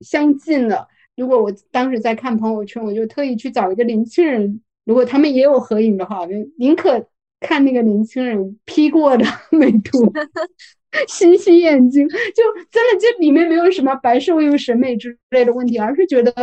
[0.01, 7.07] 相近了，如果我当时在看朋友圈，我就特意去找一个年轻人，如果他们也有合影的话，我就宁可
[7.39, 10.11] 看那个年轻人 P 过的 美图，
[11.07, 16.33] 洗洗眼睛，就真的这里面没有什么白瘦幼审美之类的问题，而是觉得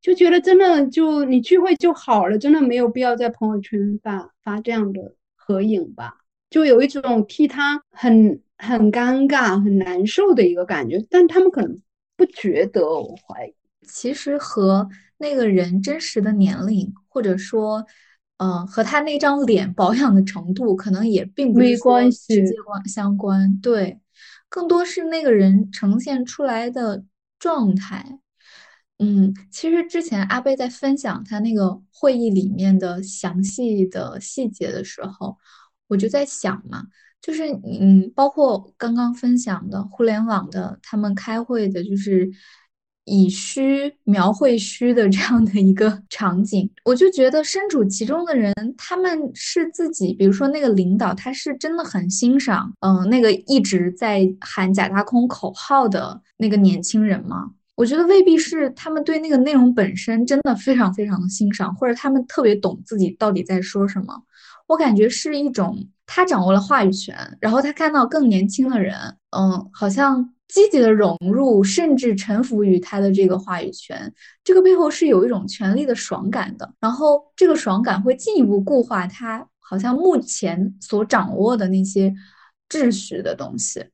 [0.00, 6.16] 就觉得真的就你聚会就好了，真的没有必要在朋友圈发发这样的合影吧，
[6.48, 8.40] 就有一种替他很。
[8.60, 11.80] 很尴尬、很难受的一个感觉，但他们可能
[12.16, 13.54] 不觉得，我怀疑。
[13.88, 17.84] 其实和那个人真实的年龄，或者说，
[18.36, 23.58] 嗯，和他那张脸保养的程度，可能也并不没关系，直接关相关。
[23.60, 23.98] 对，
[24.48, 27.04] 更多是那个人呈现出来的
[27.38, 28.20] 状态。
[28.98, 35.38] 嗯，其实之前阿贝在分享他那个会议里面的详细的细节的时候，
[35.88, 36.84] 我就在想嘛，
[37.22, 37.44] 就是
[37.80, 42.30] 嗯，包括刚刚分享的互联网的他们开会的，就是
[43.04, 57.50] 以虚描绘虚的这样的一个场景，我就觉得身处其中的人，他们是自己，比如说那个领导，他是真的很欣赏，嗯，那个一直在喊假大空口号的那个年轻人吗？
[57.74, 64.22] 我觉得未必是他们对那个内容本身真的非常非常的欣赏，或者他们特别懂自己到底在说什么。
[64.66, 68.96] 我感觉是一种他掌握了话语权，然后他看到更年轻的人，
[69.30, 74.12] 嗯，好像积极的融入，甚至臣服于他的这个话语权。
[74.42, 82.12] 这个背后是有一种权力的爽感的，然后这个爽感会进一步固化他好像目前所掌握的那些
[82.68, 83.84] 秩序的东西。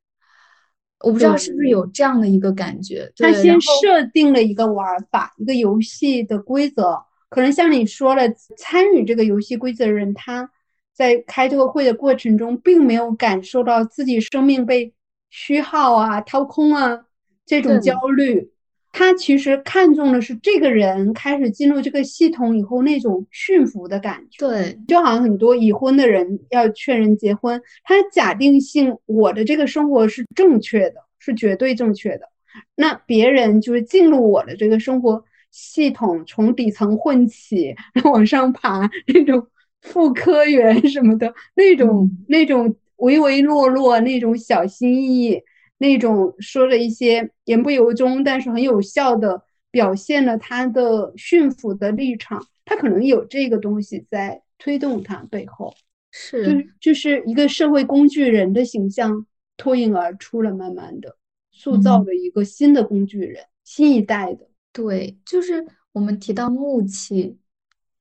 [1.00, 6.98] 我不知道是不是有这样的一个感觉，他先设定了一个玩法，一个游戏的规则，
[7.29, 8.22] 可能像你说了，
[8.57, 10.50] 参与这个游戏规则的人，他
[10.96, 14.94] 在开这个会的过程中，并没有感受到自己生命被
[15.28, 17.04] 虚耗啊、掏空啊
[17.44, 18.50] 这种焦虑。
[18.92, 24.48] 他其实看重的是这个人开始进入这个系统以后那种驯服的感觉。
[24.48, 32.30] 对，就好像很多已婚的人要劝人结婚，他假定性我的这个生活是正确的，是绝对正确的。
[32.74, 39.46] 那别人就是进入我的这个生活系统，从底层混起， 往上爬，那种
[39.87, 45.42] 副科员什么的，那种那种唯唯诺诺，那种小心翼翼。
[45.79, 55.75] 那种说了一些言不由衷，但是很有效的表现了他的驯服的立场，他可能有这个东西在推动他背后，
[56.11, 59.27] 是就就是一个社会工具人的形象
[59.59, 61.14] 脱颖而出了，慢慢的
[61.53, 64.49] 塑造了一个新的工具人，新一代的。
[64.72, 67.37] 对，就是我们提到木气，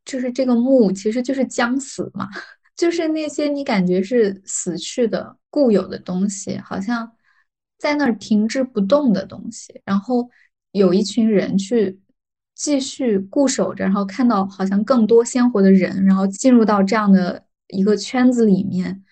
[0.05, 2.29] 就是这个木其实就是将死嘛，
[2.77, 7.11] 就是那些你感觉是死去的固有的东西，好像。
[7.77, 10.27] 在那儿停滞不动的东西，然后
[10.71, 11.99] 有一群人去
[12.55, 19.03] 继续固守着，然后看到好像更多鲜活的人，然后进入到这样的一个圈子里面，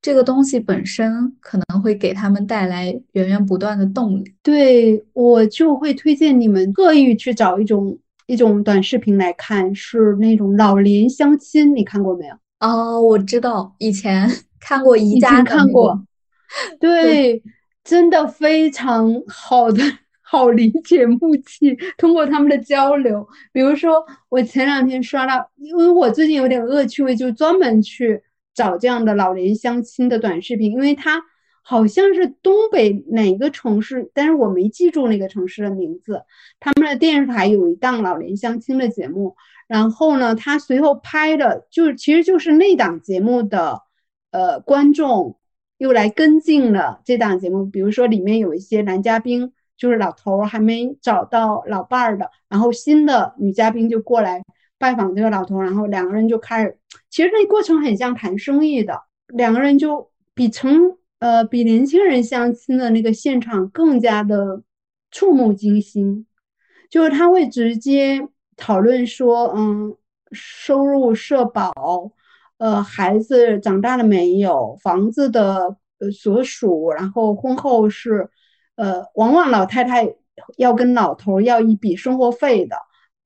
[0.00, 4.34] 这个东西本身可能会给他们带来源源不断的动力。
[4.42, 7.96] 对我就会推荐你们特意去找一种
[8.30, 12.34] 一种短视频来看，是那种老年相亲，你看过没有？
[12.60, 16.04] 哦，我知道，以前 看过宜家看过，
[16.78, 17.42] 对。
[17.82, 19.82] 真的非常好的，
[20.22, 21.76] 好理解木器。
[21.96, 28.22] 通过他们的交流，比如说我前两天刷到，因为我最近有点恶趣味，就专门去
[28.54, 31.20] 找这样的老年相亲的短视频，因为它
[31.62, 36.22] 好像是东北哪个城市，但是我没记住那个城市的名字。
[36.58, 43.82] 他们的电视台有一档老年相亲的节目，然后呢，他随后拍的就是其实就是那档节目的
[44.30, 45.36] 呃观众。
[45.80, 54.42] 又来跟进了这档节目，比如说里面有一些男嘉宾，就是老头还没找到老伴儿的，然后新的女嘉宾就过来
[54.76, 56.76] 拜访这个老头，然后两个人就开始，
[57.08, 64.62] 其实那过程很像谈生意的，两个人就比成呃比年轻人相亲的那个现场更加的
[65.10, 66.26] 触目惊心，
[66.90, 69.96] 就是他会直接讨论说，嗯，
[70.32, 71.72] 收入社保。
[72.58, 74.76] 呃，孩子长大了没有？
[74.82, 78.28] 房子的呃所属，然后婚后是，
[78.76, 80.14] 呃，往往老太太
[80.58, 82.76] 要跟老头要一笔生活费的，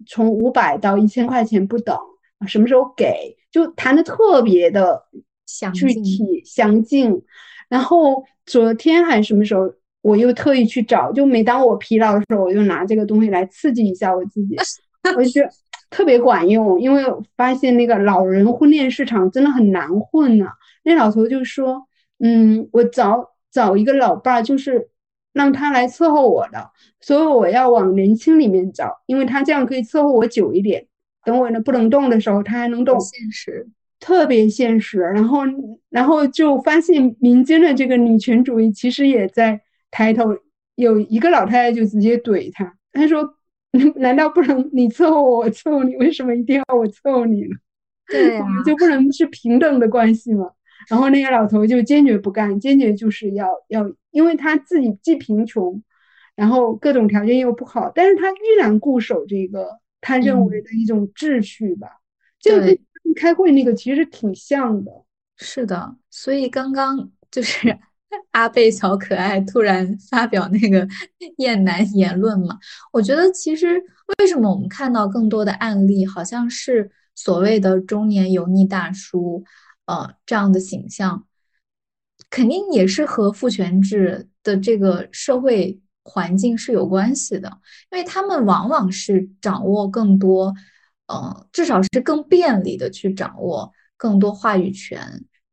[0.07, 1.98] 从五百到一千块钱不等，
[2.46, 3.37] 什么时候给？
[3.50, 5.02] 就谈的特别的
[5.74, 7.20] 具体详尽。
[7.68, 9.72] 然后昨天还是什么时候，
[10.03, 14.57] 我又特意去找，就每当我疲劳的时候，我就拿这个东西来刺激一下我自己，
[15.16, 15.51] 我就觉得。
[15.91, 17.05] 特别管用，因为
[17.36, 20.47] 发现那个老人婚恋市场真的很难混呢。
[20.82, 21.86] 那老头就说
[22.18, 24.88] ：“嗯，我找找一个老伴儿，就是
[25.32, 26.68] 让他来伺候我的，
[27.01, 30.84] 所以我要往年轻里面找，因为他这样可以伺候我久一点。
[31.24, 32.99] 等我呢不能动的时候，他还能动。
[32.99, 33.64] 现实，
[34.05, 34.98] 特别现实。
[35.00, 35.40] 然后，
[35.88, 39.59] 然后就发现民间的这个女权主义其实也在
[39.90, 40.36] 抬头。
[40.74, 43.36] 有一个老太太就直接怼他，他说。
[43.98, 45.96] ”难道不能你伺候我，我伺候你？
[45.96, 47.57] 为什么一定要我伺候你呢？
[48.07, 50.48] 对，我们就不能是平等的关系吗？
[50.88, 55.82] 然后那个老头就坚决不干，坚决就是要要，因为他自己既贫穷，
[56.36, 59.66] 然后各种条件又不好，但是他依然固守这个
[60.00, 61.88] 他认为的一种秩序吧。
[62.38, 62.78] 这个跟
[63.12, 64.90] 开会那个其实挺像的。
[65.36, 67.76] 是的，所以刚刚就是
[68.32, 70.86] 阿贝小可爱突然发表那个
[71.38, 72.59] 厌男言论嘛，
[72.92, 73.82] 我觉得其实
[74.18, 79.44] 为什么我们看到更多的案例，好像是所谓的中年油腻大叔。
[79.86, 81.26] 呃，这样的形象
[82.30, 87.50] 肯定也是和父权制的这个社会环境是有关系的，
[87.92, 90.55] 因为他们往往是掌握更多，
[91.07, 95.00] 呃，至少是更便利的去掌握更多话语权，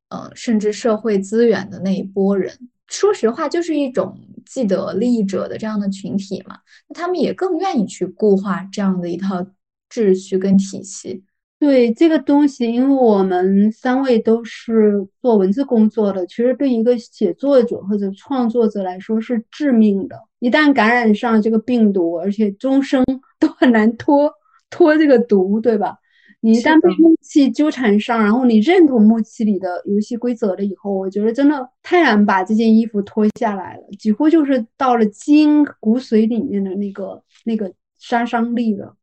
[0.10, 2.54] 呃，甚至社会资源的那一波人。
[2.88, 6.58] 说实话，就是一种既得利益者的这样的群体嘛，
[6.90, 9.46] 那他们也更愿意去固化这样的一套
[9.90, 11.24] 秩序跟体系。
[11.58, 20.20] 对这个东西，因为我们三位都是做文字工作的，其实对一个写作者或者创作者来说是致命的。
[20.40, 23.06] 一旦感染上这个病毒，而且终生
[23.40, 24.34] 都很难脱
[24.72, 25.96] 脱这个毒，对吧？
[26.40, 38.96] 你一旦被木器纠缠上，然后你认同木器里的游戏规则了以后，我觉得真的太难把这件衣服脱下来了，几乎就是到了基因骨髓里面的那个那个杀伤力了。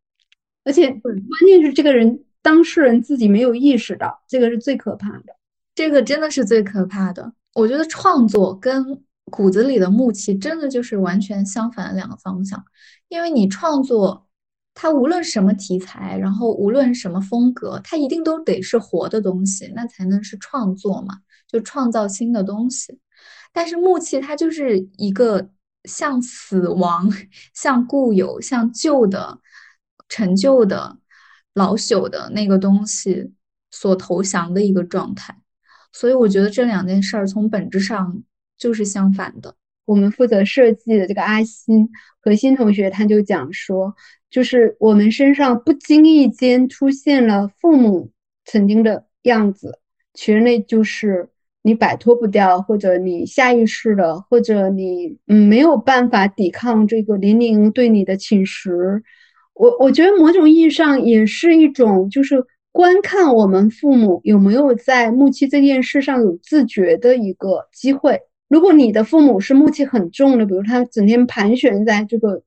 [0.65, 1.15] 而且关
[1.47, 2.25] 键是这个人。
[2.41, 5.37] 当事人自己没有意识到，这个是最可怕的。
[5.75, 7.31] 这个真的是最可怕的。
[7.53, 12.65] 我觉得创作跟骨子里的木器真的就是完全相反的两个方向。
[13.09, 14.28] 因为你创作，
[14.81, 21.17] 它无论什么题材，然后无论什么风格，它一定都得是活的东西，那才能是创作嘛，
[21.49, 23.01] 就创造新的东西。
[23.53, 25.51] 但是木器它就是一个
[25.83, 27.13] 像死亡、
[27.53, 29.41] 像固有、像旧的、
[30.09, 30.99] 陈旧的。
[31.55, 33.33] 老朽的那个东西
[33.73, 35.37] 所投降的一个状态，
[35.93, 38.23] 所以我觉得这两件事儿从本质上
[38.57, 39.57] 就是相反的。
[39.89, 41.89] 我们负责设计的这个阿新
[42.21, 43.95] 核心同学他就讲说，
[44.29, 48.11] 就是我们身上不经意间出现了父母
[48.45, 49.79] 曾经的样子，
[50.13, 51.31] 其实那就是
[51.63, 59.01] 你摆脱不掉，或者你下意识的，或者你嗯没有办法抵抗这个年龄对你的侵蚀。
[59.55, 68.21] 我我觉得某种意义上也是一种，就是观看我们父母有没有在木器这件事上有自觉的一个机会。
[68.49, 72.43] 如果你的父母是木器很重的，比如他整天盘旋在这个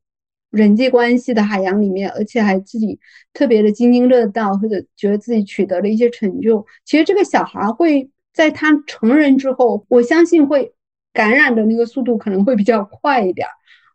[0.50, 3.00] 人际关系的海洋里面，而且还自己
[3.34, 10.74] 特别的津津乐道，或者觉得自己取得了一些成就，其实这个小孩会在他成人之后，我相信会
[11.14, 13.48] 感染的那个速度可能会比较快一点，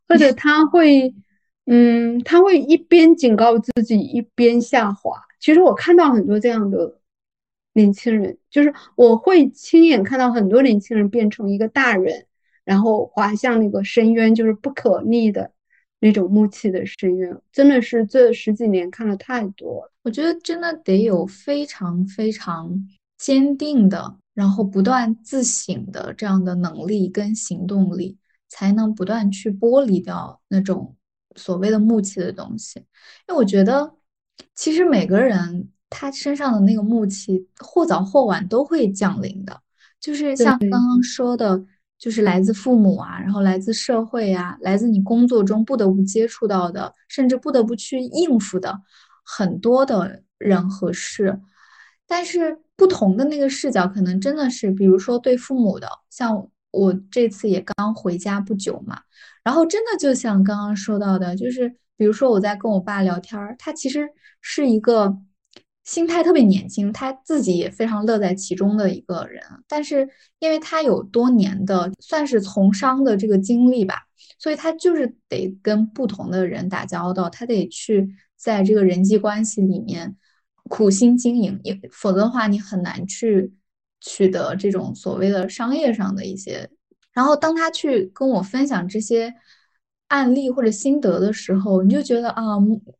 [0.08, 1.14] 或者他会。
[1.68, 5.10] 嗯，他会一边警告自己，一边下滑。
[5.40, 6.96] 其实我看到很多这样的
[7.76, 12.26] 年轻人，就是我会亲眼看到很多年轻人变成一个大人，
[12.64, 15.52] 然后滑向那个深渊，就是不可逆的
[16.00, 17.38] 那种木气的深渊。
[17.52, 19.92] 真的是这十几年看了太多了。
[20.02, 28.16] 我觉得真的得有非常非常坚定的，然后不断自省的这样的能力跟行动力，
[28.48, 30.96] 才能不断去剥离掉那种。
[31.38, 32.86] 所谓的木气的东西，因
[33.28, 33.92] 为我觉得，
[34.54, 39.60] 其实每个人他身上的那个木气，或早或晚都会降临的。
[40.00, 41.64] 就是像刚刚说的，
[41.98, 48.80] 就是来自父母啊，然后来自社会啊，来自你工作中不得不接触到的，甚至不得不去应付的
[49.24, 51.40] 很多的人和事。
[52.06, 59.00] 但是不同的那个视角，可能真的是，比如说对父母的，像我这次也刚回家不久嘛。
[59.42, 64.08] 然后真的就像刚刚说到的，就是比如说我在跟我爸聊天儿，他其实
[64.40, 65.16] 是一个
[65.86, 69.42] 心态特别年轻，他自己也非常乐在其中的一个人。
[69.68, 70.06] 但是
[70.40, 74.02] 因为他有多年的算是从商的这个经历吧，
[74.38, 80.16] 所以他就是得跟不同的人打交道，他得去在这个人际关系里面
[80.68, 83.54] 苦心经营，也否则的话你很难去
[84.00, 86.68] 取得这种所谓的商业上的一些。
[87.12, 89.32] 然后当他去跟我分享这些
[90.08, 92.42] 案例或者心得的时候，你就觉得啊，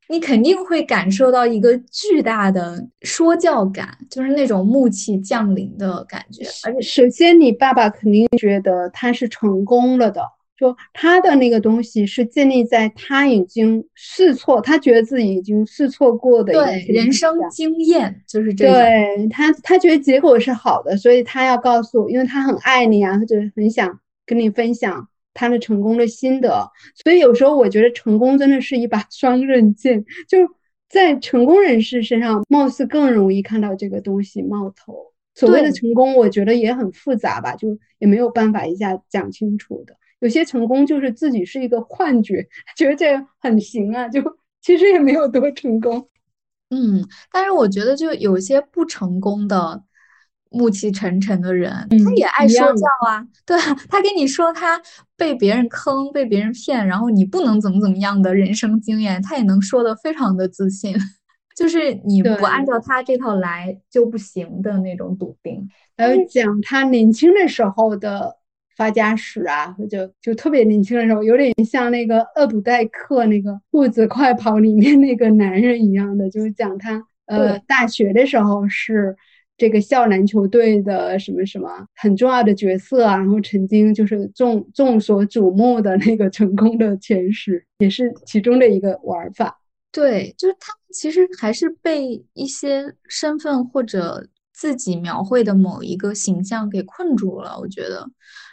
[0.09, 6.45] 你肯定会感受到一个巨大的说教感，就是那种木气降临的感觉。
[6.65, 10.21] 而且，首先你爸爸肯定觉得他是成功了的，
[10.59, 24.01] 就他的那个东西是建立在他已经试错，他觉得自己已经试错过的对人生经验，就是这对他，他觉得结果是好的，所以他要告诉，因为他很爱你啊，或者很想。
[24.29, 25.07] 跟你分享
[25.37, 26.69] 他的成功的心得，
[27.05, 30.39] 所以有时候我觉得成功真的是一把 双刃剑，就
[30.89, 35.13] 在成功人士身上，貌似更容易看到这个东西冒头。
[35.35, 39.95] 所谓的成功，我觉得也很复杂吧，就也没有办法一下讲清楚的。
[40.21, 44.23] 有些成功就是自己是一个幻觉， 觉得这很行啊，就
[44.63, 46.09] 其实也没有多成功。
[46.71, 49.83] 嗯，但是我觉得就有些不成功的。
[50.51, 51.73] 暮气沉沉的人，
[52.05, 53.59] 他也爱说教啊，对
[53.91, 54.81] 他跟你说他
[55.17, 60.95] 被别人坑、被别人骗，然后你不能怎么怎么样的人生经验，他也能说的非常的自信，
[61.57, 65.69] 就是你不按照他这套来就不行的那种笃定。
[65.97, 68.37] 还有讲他年轻的时候的
[68.77, 79.17] 发家史啊，就就特别年轻的时候，有点像那个厄普代克那个《兔子快跑》里面那个男人一样的，就是讲他呃大学的时候是。
[79.59, 89.59] 这个校篮球队的什么什么很重要的角色啊，然后曾经就是众众所瞩目的那个成功的前史，也是其中的一个玩法。
[89.91, 98.07] 对，就是他们其实还是被一些身份或者自己描绘的某一个形象给困住了，我觉得。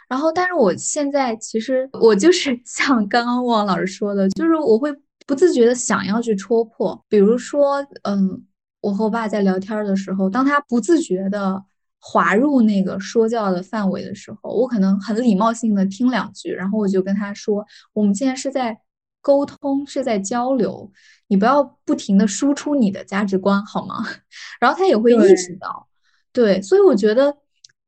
[0.08, 4.90] 然后，但是我现在其实我就是 像刚刚汪老师说的，就是我会
[5.26, 8.42] 不自觉的想要去戳破，比如说，嗯。
[8.84, 11.64] 我和我爸在聊天的时候，当他不自觉的
[11.98, 17.64] 滑入那个说教的范围的时候，我可能很礼貌性的听两句，然后我就跟他说
[17.94, 18.78] ：“我们现在是在
[19.22, 20.92] 沟通，是在交流，
[21.28, 24.04] 你不要不停的输出你的价值观，好吗？”
[24.60, 25.88] 然后他也会意识到，
[26.30, 27.34] 对，所以我觉得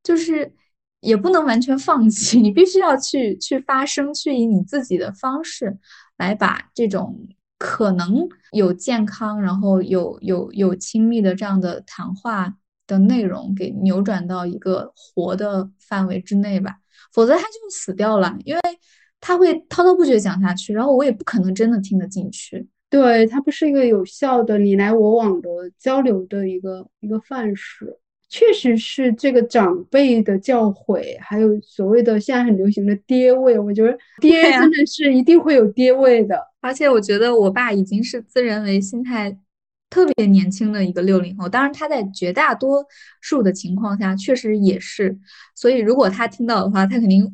[0.03, 0.51] 就是
[1.01, 5.79] 也不能完全放弃，你必须要去去发声，去以你自己的方式
[6.17, 7.29] 来把这种。
[7.59, 12.55] 可能有健康，然后有有有亲密的这样的谈话
[12.87, 16.77] 的内容，给扭转到一个活的范围之内吧，
[17.13, 18.61] 否则他就死掉了，因为
[19.21, 22.69] 他会滔滔不绝讲下去，然后我也不可能真的听得进去。
[22.89, 27.99] 对，它不是一个有效的你来我往的交流的一个一个范式。
[28.29, 36.37] 确实是这个长辈的教诲，还有所谓的现在很流行的爹味，我觉得 爹真的是一定会有爹味的。
[36.61, 39.39] 而且我觉得我爸已经是自认为心态
[39.89, 42.85] 特别年轻的一个六零后，当然他在绝大多
[43.21, 45.17] 数的情况下确实也是。
[45.55, 47.25] 所以如果他听到的话，他肯定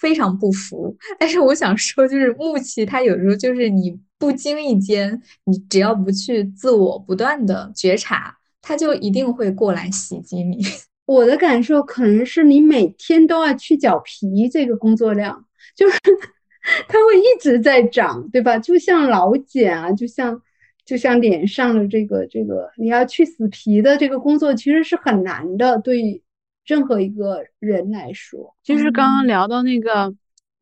[0.00, 0.96] 非常不服。
[1.18, 8.37] 但是我想说，就是木气他有时候就是你不经意间，你只要不去自我不断的觉察。
[8.68, 10.58] 他就一定会过来袭击你。
[11.06, 15.42] 我的感受可能是你每天都要去脚皮，这个工作量
[15.74, 15.98] 就是
[16.86, 18.58] 它会一直在长，对吧？
[18.58, 20.42] 就像老茧啊，就像
[20.84, 26.22] 就像脸上的这个这个，你要去死皮的这个工作，其实是很难的，对
[26.66, 28.54] 任何一个人来说。
[28.62, 30.14] 就是刚刚聊到那个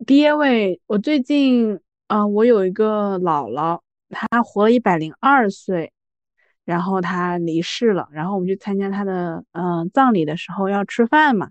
[0.07, 3.81] 爹味，我最近啊，我有一个姥姥，
[4.11, 5.91] 她活了一百零二岁。
[6.67, 11.49] 然后他离世了，然后我们去参加他的嗯葬礼的时候要吃饭嘛，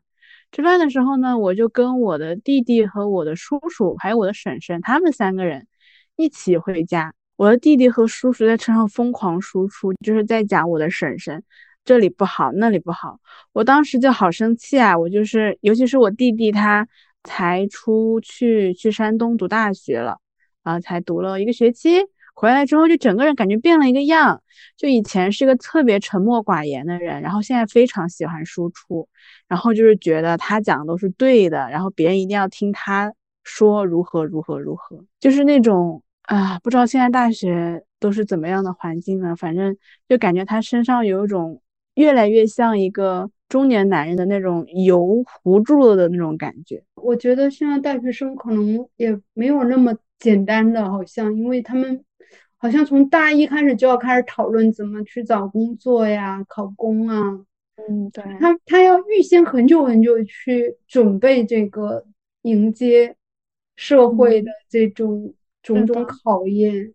[0.51, 5.65] 吃饭的时候呢，我就跟我的弟弟和我的叔叔还有我的婶婶他们三个人
[6.17, 7.13] 一起回家。
[7.37, 11.43] 我的弟弟和叔叔在车上疯狂输出，就是在讲我的婶婶
[11.83, 13.19] 这里不好那里不好，
[13.53, 14.97] 我当时就好生气啊！
[14.97, 16.87] 我就是尤其是我弟弟他
[17.23, 20.17] 才出去去山东读大学了
[20.63, 22.01] 啊，才读了一个学期。
[22.35, 24.43] 回来之后就整个人感觉变了一个样，
[24.75, 29.07] 就以前是个特别沉默寡言的人，然后现在非常喜欢输出，
[29.47, 33.13] 然后就是觉得他讲的都是对的，然后别人一定要听他
[33.45, 39.33] 说如何如何如何，就是那种啊，不知道现在大学都是怎么样的环境呢？
[39.37, 39.77] 反正
[40.09, 41.61] 就感觉他身上有一种
[41.93, 46.83] 越来越像一个中年男人的那种油糊住了的那种感觉。
[46.95, 52.03] 我觉得现在大学生可能也没有那么简单的，好像因为他们。
[52.65, 57.21] 好像从大一开始就要开始讨论怎么去找工作呀、考公啊。
[57.75, 58.23] 嗯，对。
[58.39, 62.03] 他他要预先很久很久去准备这个
[62.41, 63.15] 迎接
[63.75, 66.91] 社会的这种种种考验，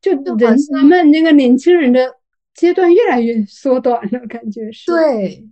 [0.00, 0.56] 就人
[0.86, 2.16] 们那个年轻人的
[2.54, 4.90] 阶段越来越缩短了，感觉是。
[4.90, 5.46] 对，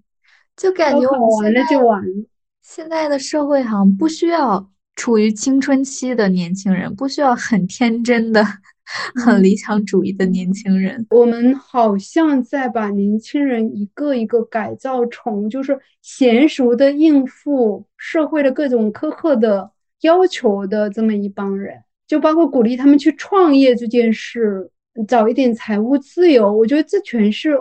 [0.56, 2.26] 就感觉我完了就完了。
[2.62, 8.42] 现在的社会好像不需要处于青春期的年轻人，不需要很天真的。
[9.22, 19.70] 很理想主义的年轻人，我们好像在把年轻人一个一个改造成就是娴熟的应付社会的各种苛刻的
[20.00, 21.76] 要求的这么一帮人，
[22.06, 24.70] 就包括鼓励他们去创业这件事，
[25.06, 27.58] 早一点财务自由，我觉得这全是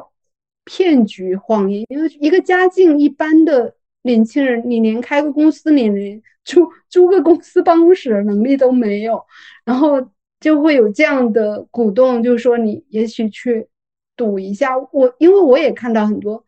[0.64, 1.86] 骗局谎言。
[1.90, 9.22] 因为一个家境一般的年轻人，你连开个公司，你连租租个公司办公室的能力都没有，
[9.66, 10.10] 然后。
[10.40, 13.68] 就会有这样的鼓动，就是说你也许去
[14.16, 14.78] 赌一下。
[14.92, 16.44] 我因为我也看到很多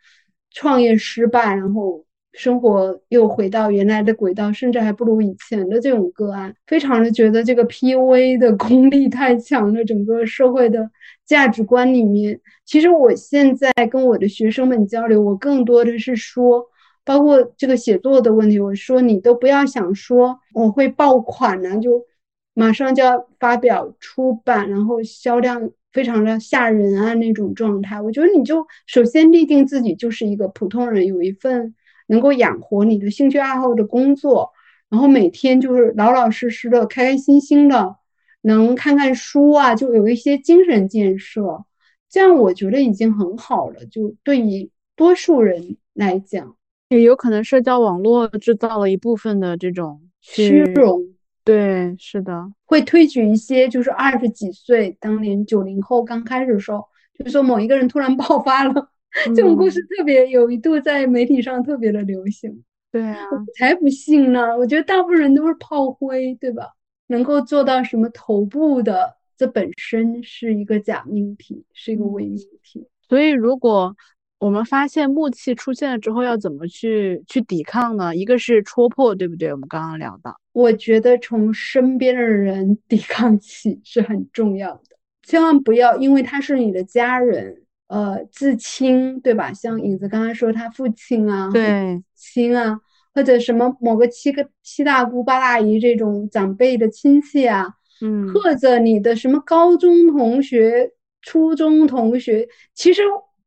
[0.51, 10.89] 创业失败，然后生活又回到原来的轨道，甚至还不如以前的这种个案，非常的觉得这个 PUA 的功力太强了，整个社会的
[11.25, 12.39] 价值观里面。
[12.65, 16.63] 其实我现在跟我的学生们交流，我更多的是说，
[17.03, 22.05] 包括这个写作的问题，我说你都不要想说我会爆款呢，就
[22.53, 25.71] 马上就要发表出版，然后销量。
[25.91, 27.99] 非常的吓人啊，那种状态。
[27.99, 31.73] 我觉得你就首先立定自己就是一个普通人，有一份
[32.05, 34.51] 能够养活你的兴趣爱好的工作，
[34.87, 37.95] 然后每天就是老老实实的、开开心心的，
[38.41, 41.65] 能看看书啊，就有一些精神建设。
[42.07, 43.83] 这样我觉得已经很好了。
[43.87, 46.55] 就对于多数人来讲，
[46.89, 51.01] 也有可能社交网络制造了一部分的这种虚荣。
[51.43, 56.83] 对，是的，会推举一些就是二十几岁，当年九零后刚开始的时候，
[57.17, 58.89] 就是说某一个人突然爆发了，
[59.35, 62.63] 这种故事特别有一度在媒体上特别的流行。
[62.91, 64.57] 对啊，我才不信呢！
[64.57, 66.73] 我觉得大部分人都是炮灰，对吧？
[67.07, 72.87] 能够做到什么头部的，这本身是一个假命题，是一个伪命题。
[73.07, 73.95] 所以如果。
[74.39, 78.15] 我们发现木器出现了之后，要怎么去去抵抗呢？
[78.15, 79.51] 一个是戳破，对不对？
[79.51, 89.51] 我们刚刚聊到，我觉得从身边的人抵抗起是很重要的，千万不要因为他是你的家人，呃，至亲，对吧？
[89.51, 92.79] 像影子刚刚说他父亲啊，对，亲啊，
[93.13, 97.67] 或者什么某个七个七大姑八大姨这种长辈的亲戚啊，
[97.99, 100.89] 嗯，或者你的什么高中同学、
[101.21, 103.01] 初中同学，其实。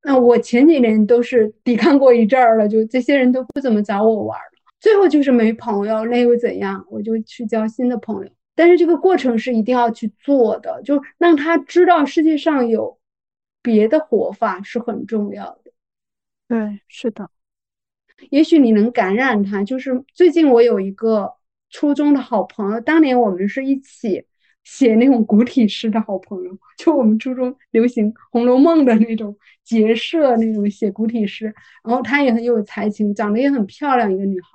[0.04, 6.84] 那我前几年都是抵抗过一阵儿了，就这些人都不怎么找我玩了，最后就是没朋友，那又怎样？
[6.90, 8.30] 我就去交新的朋友。
[8.54, 12.98] 但是这个过程是一定要去做的，就让他知道世界上有
[13.62, 15.72] 别的活法是很重要的。
[16.48, 17.30] 对，是的。
[18.30, 19.62] 也许你能感染他。
[19.64, 21.32] 就是最近我有一个
[21.70, 24.26] 初中的好朋友，当年我们是一起。
[24.64, 31.46] 写那种古体诗的好朋友， 就我们初中流行《红楼梦》的那种结社那种写古体诗，
[31.84, 34.48] 然后她也很有才情，长得也很漂亮一个女孩。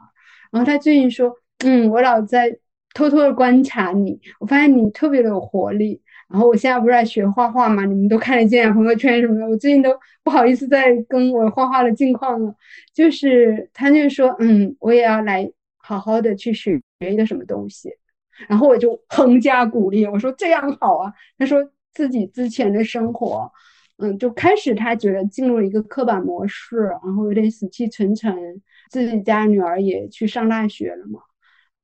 [0.52, 1.34] 然后她最近说
[1.66, 2.58] ：“嗯，我老在
[2.94, 6.02] 偷偷的观察你，我发现你特别的有活力。
[6.30, 9.90] 然后我现在不是在学画画嘛，你们都看得见朋友圈什么的，我最近都
[10.24, 12.54] 不好意思再跟我画画的近况了。
[12.94, 17.90] 就是她就说：嗯，我也要来好好的去学一个什么东西。”
[18.48, 21.14] 然后我就横加鼓励，我说这样好啊。
[21.38, 21.58] 他说
[21.94, 23.52] 自己之前的生活，
[23.98, 28.62] 嗯，就开始他觉得进入了一个刻板模式，然后有点死气沉沉。
[28.90, 31.20] 自己家女儿也去上大学了嘛，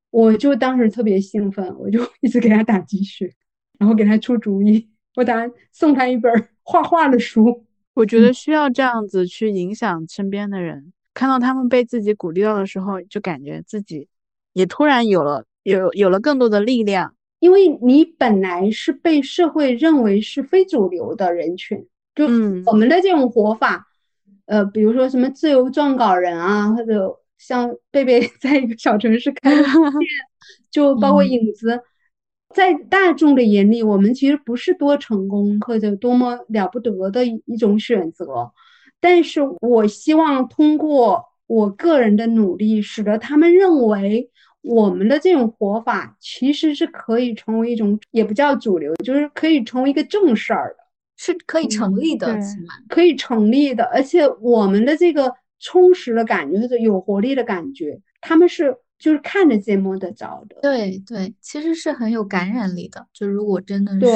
[0.10, 3.30] 我就当时特别兴奋，我就 一直给他打鸡血，
[3.78, 6.32] 然后给他出主意，我打算送他一本
[6.62, 7.66] 画画的书。
[7.93, 14.08] 我觉得需要这样子去影响身边的人，看到他们被自己鼓励到的时候，就感觉自己
[14.54, 15.45] 也突然有了。
[15.64, 22.26] 有有了更多的力量，因为你本来是被社会认为是非主流的人群，就
[22.66, 23.88] 我们的这种活法，
[24.45, 29.74] 呃，比如说什么自由撰稿人啊，或者像贝贝 在一个小城市开的店，
[30.72, 31.82] 就包括影子，
[32.53, 38.51] 在大众的眼里，我们其实不是多成功或者多么了不得的一种选择，
[38.99, 44.30] 但是我希望通过我个人的努力，使得他们认为。
[44.66, 50.84] 我们的这种活法其实是可以成为一种，也不叫主流，就是可以成为一个正事儿的，
[51.18, 52.39] 是可以成立的，
[52.88, 53.84] 可以成立的。
[53.94, 55.30] 而且我们的这个
[55.60, 60.56] 充实的感觉，或者有活力的感觉，他们是就是看得见摸得着的。
[60.62, 63.06] 对对，其实是很有感染力的。
[63.12, 64.08] 就如果真的是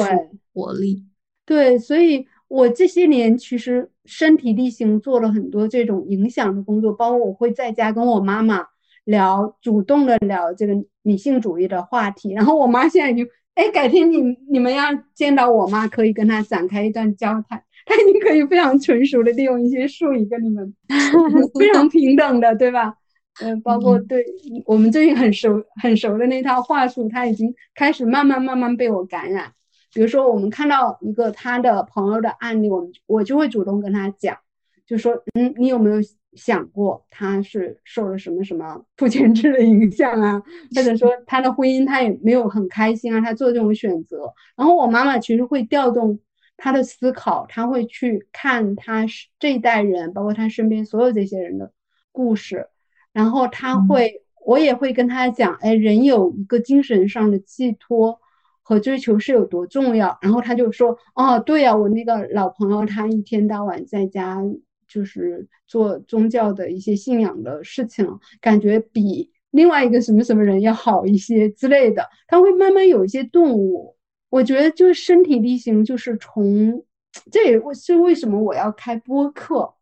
[0.54, 1.04] 活力，
[1.44, 8.66] 对，所以我这些年其实身体力行做了很多这种影响的工作，包括我会在家跟我妈妈。
[9.04, 14.18] 聊主动的聊这个女性主义的话题，然后我妈现在就哎，改天你
[14.50, 14.84] 你们要
[15.14, 20.74] 见到我妈，可以跟她展开一段交谈，她已经可以非常纯熟的利用一些术语跟你们
[21.58, 22.96] 非常平等的，对吧？
[23.40, 24.22] 嗯，包括对
[24.66, 29.50] 我们最近很熟很熟的那套话术，她已经开始慢慢慢慢被我感染。
[29.98, 34.38] 比如说，我们看到一个他的朋友的案例，我们我就会主动跟他讲，
[34.86, 35.96] 就说嗯，你有没有？
[36.34, 40.40] 想过他是受了什么什么父权制的影响啊，
[40.76, 44.32] 或者说 他的婚姻他也没有很开心啊，他做这种选择。
[44.54, 46.20] 然后我妈妈其实会调动
[46.56, 49.04] 他的思考，他会去看他
[49.40, 51.72] 这一代人，包括他身边所有这些人的
[52.12, 52.68] 故事，
[53.12, 58.20] 然后他会，我也会跟他讲，哎，人有一个精神上的寄托
[58.68, 60.18] 和追求是有多重要。
[60.20, 64.42] 然后他就说，哦，对呀，我那个老朋友他一天到晚在家。
[64.90, 68.08] 就是做宗教的一些信仰的事情，
[68.40, 72.08] 感觉比另外一个什么什么人要好一些之类的。
[72.26, 73.94] 他会慢慢有一些顿悟。
[74.30, 76.82] 我觉得就是身体力行，就是从
[77.30, 79.74] 这也是为什么我要开播客，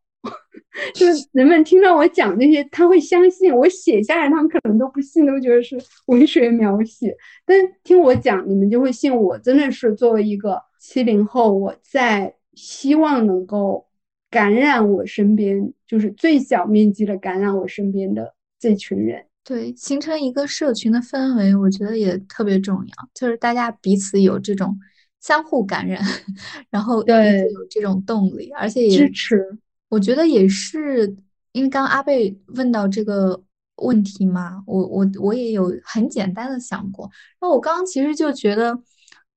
[0.94, 5.76] 就是人们听到我讲这些，他会相信我写下来，他们可能都不信，都觉得是
[6.06, 7.16] 文学描写。
[7.44, 13.86] 但听我讲，你们就会信我，真的是作为一个七零后，我在希望能够
[14.30, 19.24] 感染我身边，就是最小面积的感染我身边的这群人。
[19.44, 24.76] 对，形成一个社群的氛围，我觉得也特别重要，就是大家彼此有这种
[25.20, 26.02] 相互感染，
[26.68, 29.58] 然后对有这种动力，而且也支持。
[29.88, 31.16] 我觉得也是，
[31.52, 33.42] 因为刚阿贝问到这个
[33.76, 37.10] 问题嘛，我我我也有很简单的想过，
[37.40, 38.78] 那我刚刚其实就觉得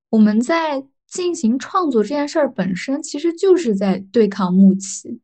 [0.10, 5.20] 我们在进行创作这件事儿本身，其实就是在对抗木器，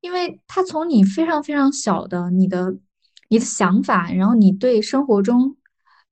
[0.00, 2.76] 因为它从你非常非常小的你的。
[3.30, 5.54] 你的想法，然后你对生活中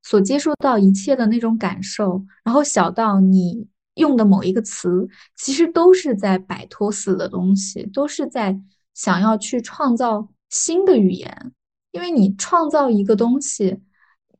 [0.02, 3.66] 所接触到一切的那种感受，然后小到你
[3.96, 8.58] 用的某一个词，其实都是在摆脱死的东西，都是在
[8.94, 11.52] 想要去创造新的语言。
[11.92, 13.78] 因为你创造一个东西，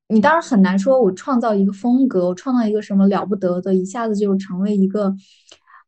[0.08, 5.14] 你当然很难说，我创造一个风格，我创造一个什么了不得的，一下子就成为一个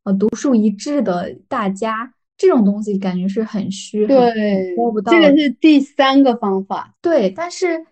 [0.04, 2.12] 呃独树一帜的大家。
[2.38, 5.12] 这种东西感觉是很虚，对，摸不到。
[5.12, 7.28] 这个是第三个方法，对。
[7.28, 7.84] 但是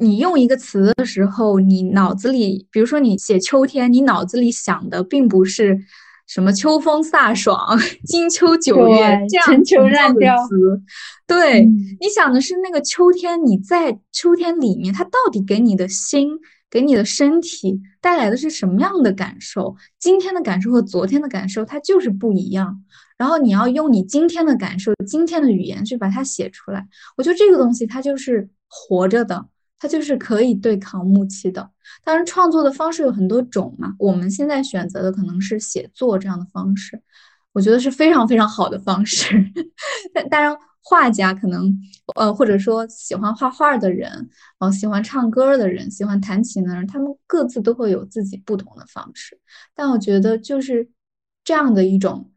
[0.00, 5.78] 你用一个词的时候，你脑子里，比如说你写秋天，你脑子里想的并不是
[6.26, 10.82] 什么秋风飒爽、 金秋九月这样陈秋烂的词，
[11.26, 16.30] 对你想的是那个秋天，你在秋天里面，它到底给你的心、
[16.70, 19.76] 给你的身体带来的是什么样的感受？
[19.98, 22.82] 今天的感受和昨天的感受，它就是不一样。
[23.18, 26.86] 然后你要用你今天的感受、今天的语言去把它写出来。
[27.18, 29.44] 我觉得这个东西它就是活着的，
[29.80, 31.68] 它就是可以对抗木器的。
[32.04, 33.94] 当然，创作的方式有很多种嘛。
[33.98, 37.02] 我们现在选择的可能是写作这样的方式，
[37.52, 39.44] 我觉得是非常非常好的方式。
[40.14, 41.74] 但当然，画家可能
[42.14, 49.40] 呃，或者说喜欢画画的人，呃，喜欢唱歌的人，喜欢弹琴的人，他们各自都会有自己不同的方式。
[49.74, 50.88] 但我觉得就是
[51.42, 52.30] 这样的一种。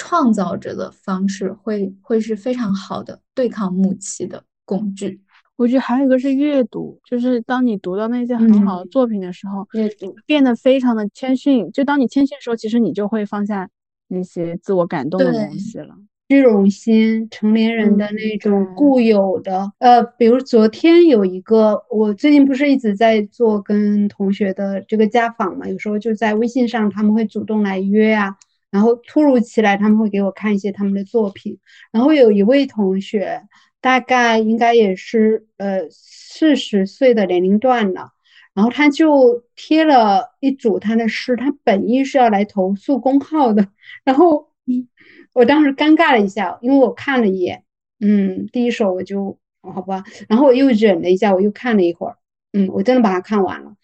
[0.00, 5.20] 创造者的方式会会是非常好的对抗木器的工具。
[5.58, 11.70] 我觉得还有一个是阅读，就是当你读到那些很好的作品的时候，阅读变得非常的谦逊。
[11.72, 13.68] 就当你谦逊的时候，其实你就会放下
[14.06, 15.96] 那些自我感动的东西了。
[16.28, 28.36] 虚荣心，成年人的那种固有的，呃，比如昨天有一个，我最近不是一直在做跟同学的这个家访嘛，有时候就在微信上，他们会主动来约啊。
[28.70, 31.58] 然后突如其来，他们会给我看一些他们的作品。
[31.90, 33.40] 然后有一位同学，
[33.80, 38.12] 大概应该也是呃四十岁的年龄段了，
[38.54, 43.68] 然后他就贴了一组他的诗，他本意是要来投诉公号的。
[44.04, 44.48] 然后
[45.32, 47.62] 我当时尴尬了一下，因为我看了一眼，
[48.00, 52.16] 嗯，第一首我就好吧，然后我又忍了一下，我又看了一会儿，
[52.52, 53.74] 嗯，我真的把它看完了。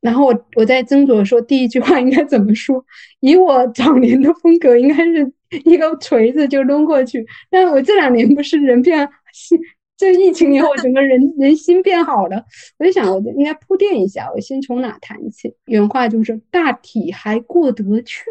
[0.00, 2.82] 然后我我在斟酌说第一句话应该怎么说，
[3.20, 5.30] 以我早年的风格，应该是
[5.64, 7.26] 一个锤子就抡过去。
[7.50, 9.58] 但我这两年不是人变心，
[9.96, 12.44] 这疫情以后整个人人心变好了，
[12.78, 15.54] 我就想我应该铺垫一下，我先从哪谈起？
[15.66, 18.24] 原话就是大体还过得去，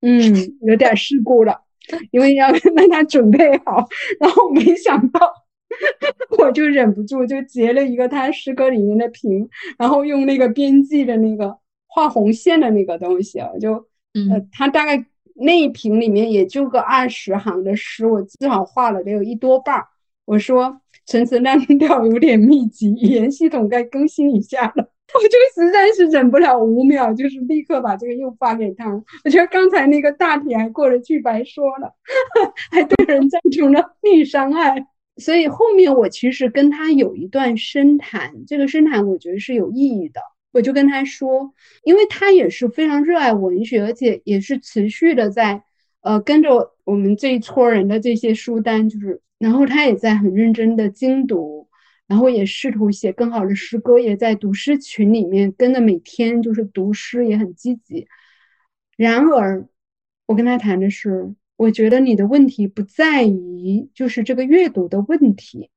[0.00, 1.60] 嗯，有点事故了，
[2.10, 3.86] 因为要让他准备好，
[4.18, 5.20] 然后没想到。
[6.38, 11.58] 我就忍不住就截了一个他诗歌里面的屏，然后用那个编辑的那个
[11.88, 13.72] 画红线的那个东西我，就
[14.30, 15.04] 呃，他大概
[15.34, 19.86] 那一瓶里面也就个二十行的诗，我至少画了得有一多半儿。
[20.24, 24.88] 我说陈词滥调有点密集，语言系统该更新一下了。
[25.14, 28.90] 我就实在是忍不了五秒，就是立刻把这个又发给他。
[29.24, 31.92] 我觉得刚才那个大体还过得去，白说了，
[32.72, 34.86] 还对人造成了逆伤害。
[35.18, 40.20] 所以后面我其实跟他有一段深谈，这个深谈我觉得是有意义的。
[40.54, 41.52] 我就跟他说，
[41.82, 45.62] 因为他也是非常热爱文学，而且也是持续的在
[46.00, 51.68] 呃跟着我们这一撮人的这些书单，就是然后他也在很认真的精读，
[52.06, 58.06] 然后也试图写更好的诗歌，也在读诗群里面跟着每天就是读诗，也很积极。
[58.96, 59.68] 然而，
[60.24, 61.34] 我跟他谈的是。
[61.56, 65.70] 我觉得你的问题不在于就是这个阅读的问题，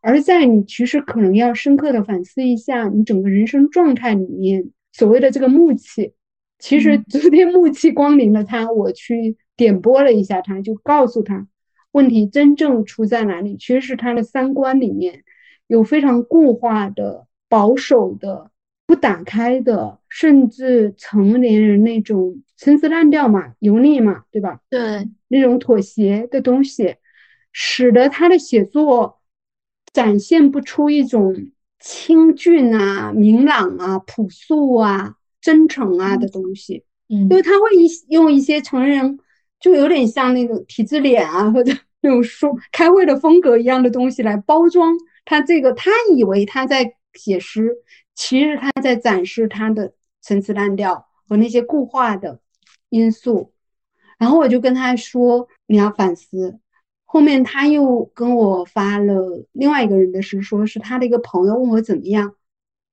[0.00, 6.14] 而在你其实可能要深刻的反思一下你整个人生状态里面所谓的这个木气。
[6.58, 11.46] 其实昨天木气光临了他，我去点拨了一下他，就告诉他
[11.92, 13.56] 问题真正出在哪里？
[13.56, 15.24] 其实是他的三观里面
[15.66, 18.50] 有非常固化的、保守的、
[18.86, 24.60] 不打开的，甚至成年人那种陈词滥调嘛、油腻嘛，对吧？
[24.68, 26.96] 对，那种妥协的东西，
[27.52, 29.19] 使得他的写作
[29.92, 31.34] 展现不出一种
[31.78, 36.84] 清俊啊、明朗啊、朴素啊、真诚啊的东西。
[37.08, 39.18] 嗯，因为他会一用一些成人，
[39.58, 41.72] 就有点像那种体制脸啊，或者
[42.02, 47.76] 那种说开会的风格一样的东西来包装他这个，他以为他在写诗，
[48.14, 52.40] 其实他在展示他的陈词滥调和那些固化的
[52.90, 53.52] 因素。
[54.18, 56.60] 然后我就跟他说你要反思。
[57.12, 62.36] 后面他又跟我发了另外一个人的诗，说是他的一个朋友问我怎么样，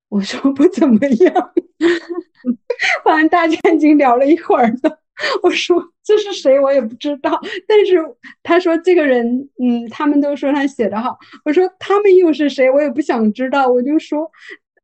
[0.10, 1.52] 我说不怎么样。
[3.06, 5.00] 反正大家已经聊了一会儿了，
[5.44, 8.04] 我说这是谁我也不知道，但是
[8.42, 11.16] 他说这个人，嗯，他们都说他写的好，
[11.46, 14.32] 我说他们又是谁我也不想知道，我就说，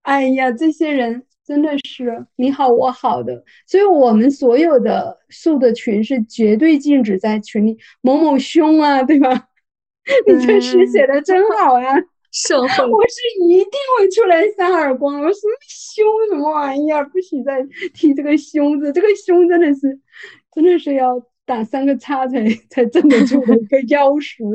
[0.04, 1.24] 哎呀，这些人
[1.54, 9.30] 真的是你好我好的，所以我们所有的瘦的群是绝对禁止在群里某某凶啊，对吧？
[10.26, 11.94] 你这诗写的真好啊！
[12.34, 15.22] 社会，我是一定会出来扇耳光。
[15.22, 17.08] 我什么凶什么玩意儿？
[17.10, 20.00] 不许再提这个凶字，这个凶真的是，
[20.56, 24.52] 真的是要打三个叉才才镇得住的一个妖术。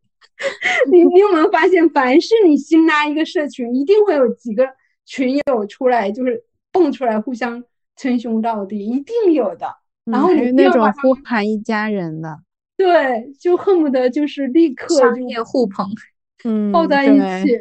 [0.92, 4.68] 你你有没有发现，凡是你新拉一个社群，一定会有几个
[5.10, 7.64] 群友出来，就是蹦出来互相
[7.96, 9.66] 称兄道弟，一定有的。
[10.04, 12.38] 然后你那种呼喊一家人的，
[12.76, 15.84] 对，就恨不得就是立刻商业互捧。
[16.44, 17.58] 嗯，抱在一起，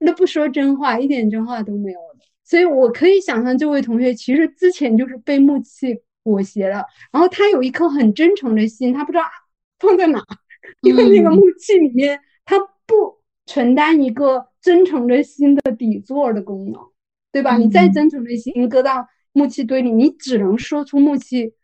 [0.00, 2.26] 那不说真话，一点真话都没有的。
[2.44, 9.24] 所以我可以想象，这位同学其实之前就是被木器裹挟了，然后他有一颗很真诚的心，他不知道
[9.78, 10.22] 放在哪，
[10.84, 16.80] 因为那个木器里面，他不承担一个真诚的心的底座的功能，
[17.32, 17.56] 对吧？
[17.56, 21.54] 你再真诚的心搁到木器堆里，你只能说出木器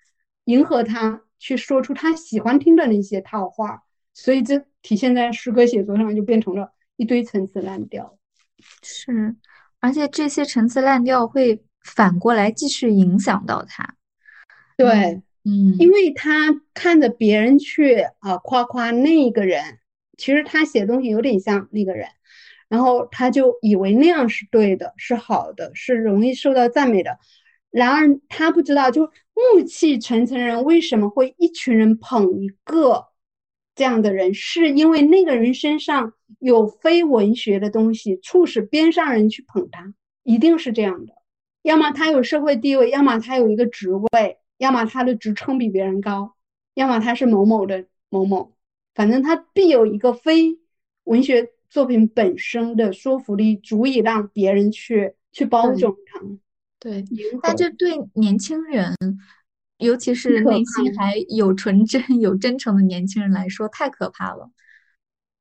[0.44, 3.82] 迎合他，去说出他喜欢听的那些套话。
[4.14, 8.18] 所以这体现在诗歌写作上，就变成了一堆陈词滥调。
[8.82, 9.36] 是，
[9.78, 13.94] 而且这些陈词滥调会反过来继续影响到他。
[14.76, 19.78] 对，嗯，因为他看着别人去啊夸夸那个人，
[20.18, 22.08] 其实他写东西有点像那个人，
[22.68, 27.18] 然后他就以为那样是对的，是好的，是容易受到赞美的。
[27.70, 33.06] 然而他不知道，就暮气沉沉人为什么会一群人捧一个。
[33.74, 39.94] 这样的人是因为那个人身上有非文学的东西，促使边上人去捧他，
[40.24, 41.12] 一定是这样的。
[41.62, 46.34] 要么他有社会地位，要么他有一个职位，要么他的职称比别人高，
[46.74, 48.52] 要么他是某某的某某，
[48.98, 50.58] 反正他必有一个非
[51.04, 56.20] 文学作品本身的说服力，足以让别人去去包容他。
[56.80, 57.04] 对，
[57.40, 58.92] 但这对年轻人。
[59.78, 64.50] 尤其是内心还有纯真、 有真诚的年轻人来说，太可怕了。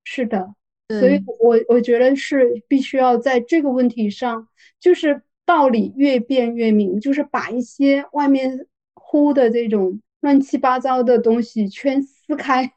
[0.04, 0.54] 是的，
[0.90, 4.48] 所以我我觉得是必须要在这个问题上，
[4.80, 12.72] 就是道理越辩越明，就是把一些外面呼的这种乱七八糟的东西全撕开，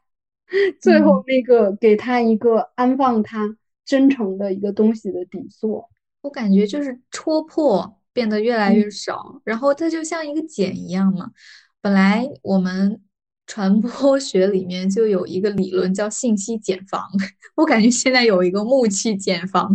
[0.81, 5.89] 最后那个给他一个安放他真诚的一个东西的底座。
[6.23, 7.97] 我感觉就是戳破。
[8.13, 11.31] 变得越来越少，然后它就像一个茧一样嘛。
[11.81, 13.01] 本来我们
[13.47, 17.01] 传播学里面就有一个理论叫信息茧房，
[17.55, 19.73] 我感觉现在有一个木器茧房，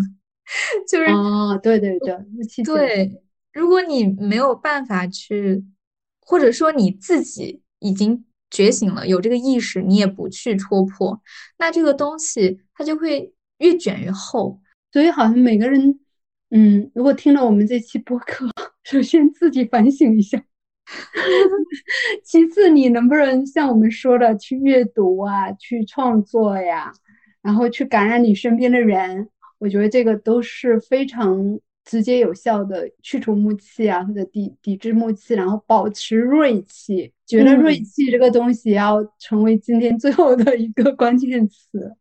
[0.85, 3.21] 就是哦，对对对，木器对。
[3.53, 5.63] 如果你没有办法去，
[6.19, 8.25] 或者说你自己已经
[8.55, 11.21] 觉醒了，有这个意识，你也不去戳破，
[11.57, 14.61] 那这个东西它就会越卷越厚。
[14.91, 15.99] 所以好像每个人。
[16.51, 18.47] 嗯，如果听了我们这期播客，
[18.83, 20.41] 首先自己反省一下，
[22.23, 26.93] 其次你能不能像我们说的去阅读啊，去创作呀，
[27.41, 29.27] 然后去感染你身边的人，
[29.57, 37.11] 我觉得这个都是非常直接有效的去除木气啊，或者抵抵制木气，然后保持锐气。
[37.25, 41.95] 觉得锐气这个东西要成为今天最后的一个关键词。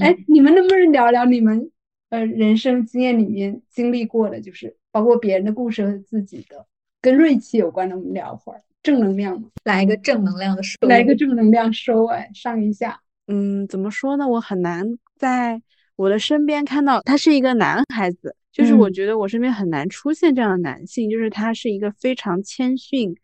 [0.00, 1.70] 哎，你们能不能聊聊你们？
[2.10, 6.66] 呃，人生经验里面经历过的，就是包括别人的故事和自己的，
[7.00, 13.00] 跟锐气有关的，我们聊会儿正能量嘛，来一个正能量的收，来一个正能量收，哎，上一下。
[13.28, 14.26] 嗯，怎么说呢？
[14.26, 14.84] 我很难
[15.16, 15.62] 在
[15.94, 23.14] 我的身边看到他是一个男孩子，就是我觉得我身边很难出现这样的男性，就是他是一个非常谦逊，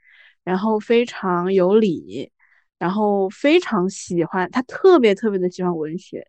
[0.47, 2.31] 然后非常有理，
[2.79, 6.25] 然后非常喜欢，他特别特别的喜欢文学，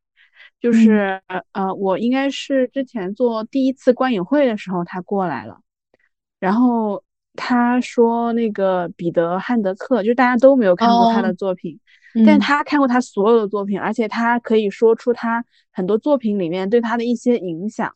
[0.60, 1.22] 就是
[1.54, 5.60] 呃，我应该是之前做第一次观影会的时候，他过来了，
[6.40, 7.04] 然后
[7.36, 11.80] 他说那个彼得汉德克，就是大家都没有看过他的作品，
[12.26, 17.94] 但他看过他所有的作品，而且他可以说出他很多作品里面对他的一些影响。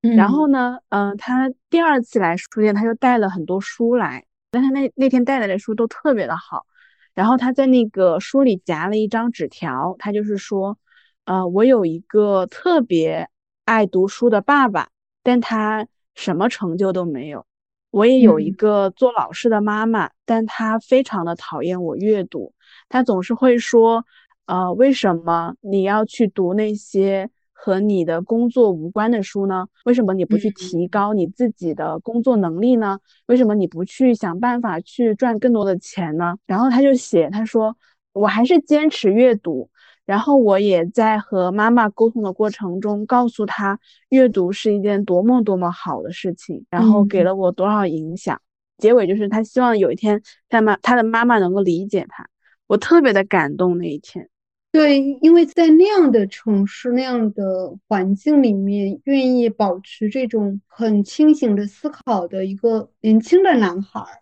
[0.00, 4.24] 然后呢，嗯，他第二次来书店，他就带了很多书来，
[4.54, 6.64] 但他那那天带来的书都特别的好。
[7.12, 10.78] 然后他在那个书里夹了一张纸条，他就是说，
[11.24, 13.28] 呃，我有一个特别
[13.64, 14.88] 爱读书的爸爸，
[15.22, 17.44] 但他什么成就都没有。
[17.90, 22.52] 我也有一个做老师的妈妈，但她非常的讨厌我阅读，
[22.88, 24.04] 她总是会说，
[24.46, 27.30] 呃，为什么你要去读那些？
[27.64, 29.66] 和你的工作无关的书呢？
[29.86, 32.98] 为什么你不去提高你自己的工作能力呢？
[33.24, 36.36] 为什么你不去想办法去赚更多的钱呢？
[36.46, 37.74] 然后他就写，他说
[38.12, 39.70] 我还是坚持阅读，
[40.04, 48.38] 然后我也在和妈妈沟通的过程中告诉他阅读是一件多么多么好的事情，然后给了我多少影响。
[48.76, 52.26] 结尾就是他希望有一天他妈他的妈妈能够理解他，
[52.66, 54.28] 我特别的感动那一天。
[54.74, 64.18] 对，因为在那样的城市、那样的环境里面，愿意保持这种很清醒的思考的一个年轻的男孩儿，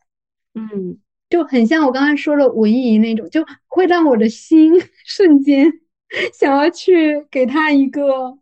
[0.54, 0.98] 嗯，
[1.30, 4.74] 就很像我刚才说的文艺那种，就会让我的心
[5.06, 5.72] 瞬间
[6.34, 8.36] 想要去给他一个，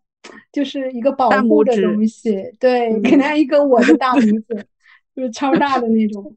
[0.50, 4.66] 就是一个保护的东西，对，给他一个我的大 拇指，
[5.14, 6.34] 就是超大的那种。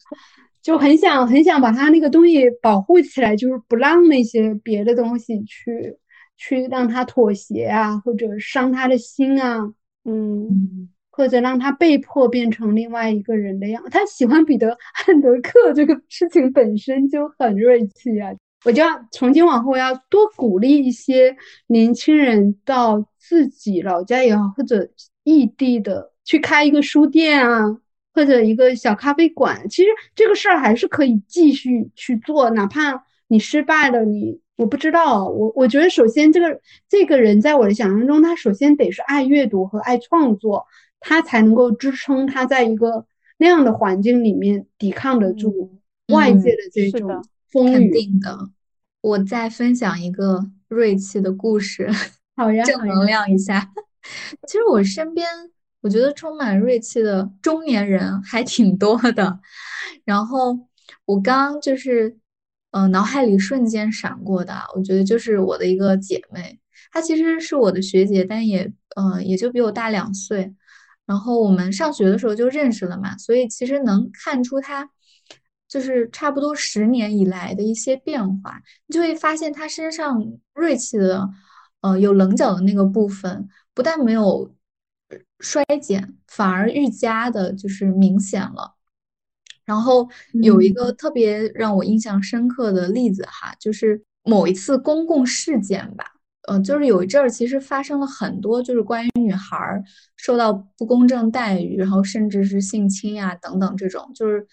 [0.63, 5.97] 就很想很想把他那个东西保护起来，就是不让那些别的东西去
[6.37, 9.59] 去让他妥协啊，或者伤他的心啊，
[10.05, 13.83] 嗯，或者让他被迫变成另外一个人的样。
[13.91, 18.31] 他喜欢彼得汉德克这个事情本身就很锐气啊！
[18.63, 21.35] 我就要从今往后要多鼓励一些
[21.67, 24.89] 年轻人到自己老家也好，或者
[25.25, 27.77] 异地的去开一个书店啊。
[28.13, 40.65] 或者一个小咖啡馆，其实这个事儿还是可以继续去做，哪怕你失败了，你我不知道，我我觉得首先这个这个人在我的想象中，他首先得是爱阅读和爱创作，
[40.99, 43.05] 他才能够支撑他在一个
[43.37, 47.73] 那样的环境里面抵抗得住外界的这种风雨。
[47.73, 48.37] 肯定的，
[49.01, 51.89] 我再分享一个锐气的故事，
[52.35, 53.71] 好呀， 正能量一下。
[54.47, 55.27] 其实我身边。
[55.83, 59.37] 我觉得充满锐气的中年人还挺多的，
[60.05, 60.57] 然后
[61.03, 62.17] 我刚就是，
[62.71, 66.57] 呃，脑海里瞬间闪过的，我觉得就是我的一个姐妹，
[66.93, 70.53] 她其实是我的学姐，但也，呃，也就比我大两岁，
[71.05, 74.89] 然后我们上学的时候就认识了嘛，所以其实能看出她，
[75.67, 81.29] 就是差不多十年以来的一些变化，你就会发现她身上锐气的，
[81.81, 84.49] 呃，有棱角的那个部分，不但没有。
[85.43, 88.73] 衰减反而愈加的，就是明显了。
[89.65, 90.09] 然后
[90.41, 96.05] 有一个特别让我印象深刻的例子哈，就是某一次公共事件吧，
[96.47, 99.81] 呃，就是有一阵儿其实发生了很多，就是关于女孩
[100.17, 104.45] 受到不公正待遇，然后甚至是性侵呀等等这种，就是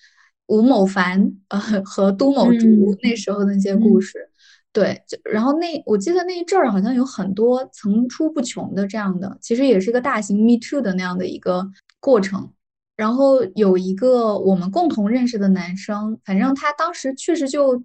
[0.46, 4.29] 吴某凡呃和都某竹那时候的那些故事。
[4.72, 11.66] 对，就然后那我记得那一阵儿好像有很多层出不穷的这样的，其实也是一个大型 Me Too 的那样的一个
[11.98, 12.52] 过程。
[12.96, 17.82] 然后有一个我们共同认识的男生，反正他当时确实就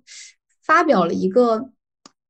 [0.64, 1.72] 发表了一个，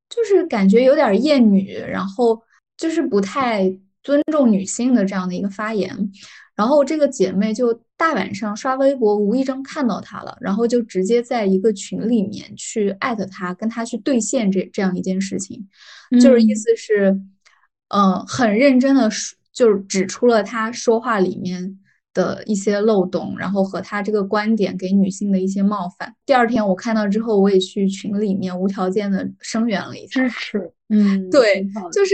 [0.07, 2.41] 就是感觉有点厌女，然后
[2.77, 3.63] 就是不太
[4.03, 6.11] 尊重女性的这样的一个发言。
[6.55, 7.73] 然后这个姐妹就
[8.05, 15.67] 大晚上刷微博，无意中看到他了，然后就直接在一个群里面去艾特他，跟他去兑现这这样一件事情，
[16.21, 17.19] 就是意思是，
[17.87, 19.09] 嗯，很认真的，
[19.51, 21.79] 就是指出了他说话里面
[22.13, 26.13] 的一些漏洞，然后和他这个观点给女性的一些冒犯。
[26.27, 32.13] 第二天我看到之后，我也去群里面无条件的声援了一下，支持，嗯，对，就是。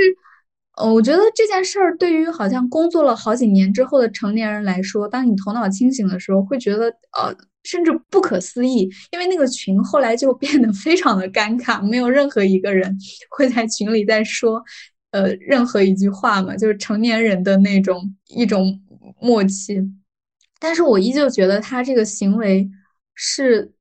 [0.78, 12.97] 呃，我觉得这件事儿对于好像工作了好几年之后的成年人来说，当你头脑清醒的时候，会觉得呃，甚至不可思议，因为那个群后来就变得非常的尴尬，没有任何一个人
[13.38, 14.63] 会在群里再说
[15.11, 18.80] 呃任何一句话嘛，就是成年人的那种一种
[19.19, 19.78] 默契。
[20.57, 22.69] 但是我依旧觉得他这个行为
[23.13, 23.74] 是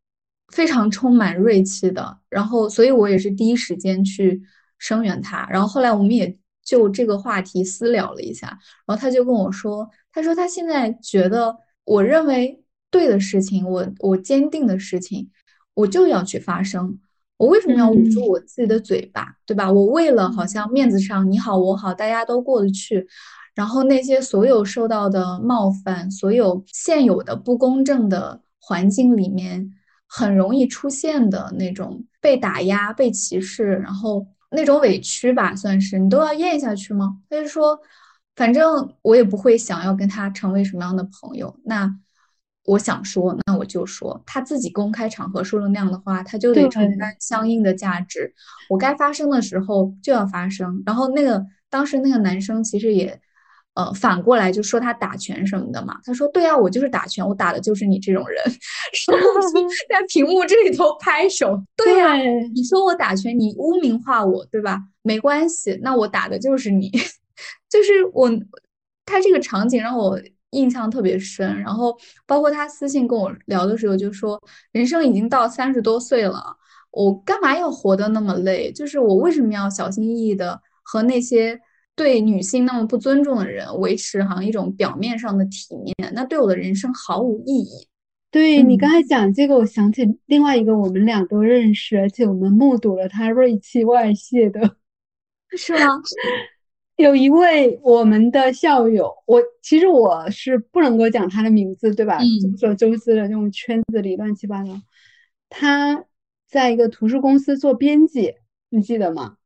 [0.53, 4.43] 非常充满锐气的，然后所以我也是第一时间去
[4.77, 6.37] 声援他，然后后来我们也。
[6.65, 8.47] 就这个话题私聊了一下，
[8.87, 15.31] 然后他就跟我说：“他说他现在觉得，我认为对的事情，我我坚定的事情，
[15.75, 16.99] 我就要去发声。
[17.37, 19.73] 我为什么要捂住我自己的嘴巴，对吧？
[19.73, 23.09] 我为了好像面子上你好我好，大家都过得去，
[23.55, 29.73] 然后那些所有受到的冒犯，所有现有的不公正的环境里面，
[30.07, 37.19] 很容易出现的那种被打压、被歧视，然后那种委屈吧，算是你都要咽下去吗？
[37.29, 37.79] 他就说，
[38.37, 41.99] 反正我也不会想要跟他成为什么样的朋友，那。
[42.67, 48.33] 我想说，那我就说，他自己公开场合说了那样的话，他就得承担相应的价值。
[48.69, 50.81] 我该发生的时候就要发生。
[50.85, 53.19] 然后那个当时那个男生其实也，
[53.75, 55.99] 呃，反过来就说他打拳什么的嘛。
[56.05, 58.43] 他说：“对啊，我就是打拳，我打的就是你这种人。”
[59.89, 61.61] 在屏幕这里头拍手。
[61.77, 62.15] 对呀，
[62.55, 64.81] 你说我打拳，你污名化我，对吧？
[65.03, 66.91] 没关系，那我打的就是你，
[67.71, 68.31] 就是我。
[69.07, 70.21] 他这个场景让我。
[70.53, 71.97] 印象特别深，然后
[72.27, 74.37] 包括他私信跟我聊的时候，就说
[74.73, 76.43] 人生已经到三十多岁了，
[76.91, 78.73] 我干嘛要活得那么累？
[78.73, 81.57] 就是我为什么要小心翼翼的和那些
[81.97, 85.95] 对女性那么不尊重的人维持好像一种表面上的体面？
[86.15, 87.89] 那对我的人生毫无意义。
[88.31, 94.77] 对你刚才讲这个，我想起另外一个我们俩都认识，而且我们目睹了他锐气外泄的，
[95.57, 96.01] 是吗？
[96.97, 102.19] 有一位我们的校友，我其实我是不能够讲他的名字，对吧？
[102.43, 104.71] 众所周知的这种圈子里乱七八糟。
[105.49, 106.05] 他
[106.47, 108.35] 在一个图书公司做编辑，
[108.69, 109.37] 你记得吗？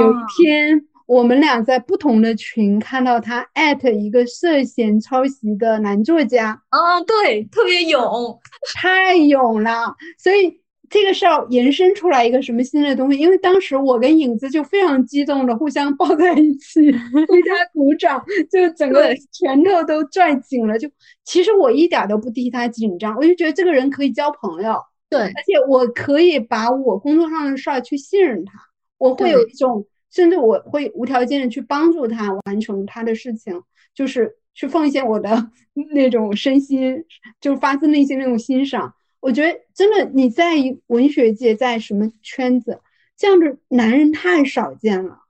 [0.00, 6.62] 有一天，我们俩在不同的群看到他艾特一个涉嫌抄袭的男作家。
[6.70, 8.38] 啊，对，特别勇，
[8.74, 10.60] 太勇了，所以。
[10.90, 13.18] 这个事儿延伸出来一个什么新的东西？
[13.18, 20.78] 因为当时我跟影子就非常激动的互相抱在一起， 为他鼓掌，就整个拳头都攥紧了。
[20.78, 20.88] 就
[21.24, 24.76] 其实我一点都不替他紧张，我就觉得这个人可以交朋友，
[25.10, 28.52] 对，而且我可以把我工作上的事儿去信任他，
[28.98, 29.84] 我会有一种，
[30.14, 33.60] 甚至我会无条件的去帮助他完成他的事情，
[33.92, 35.50] 就是去奉献我的
[35.92, 37.04] 那种身心，
[37.40, 38.94] 就是发自内心那种欣赏。
[39.18, 40.54] 我觉得真的，你在
[40.86, 42.78] 文学界，在什么圈子，
[43.16, 45.22] 这样的男人太少见了。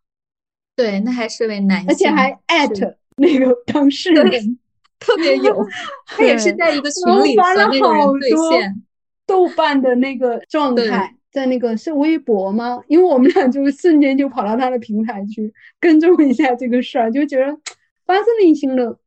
[0.77, 4.59] 对，那还是位男性，而且还艾特 那个当事人，
[4.99, 5.65] 特别有。
[6.07, 8.61] 他也是在一个群里发了好多
[9.25, 12.81] 豆瓣的那个状态，在那个是微博吗？
[12.87, 17.59] 因为我们俩就瞬间就跑到他的平台去跟踪一下这个事儿，就觉得
[18.07, 18.99] 发自内心的，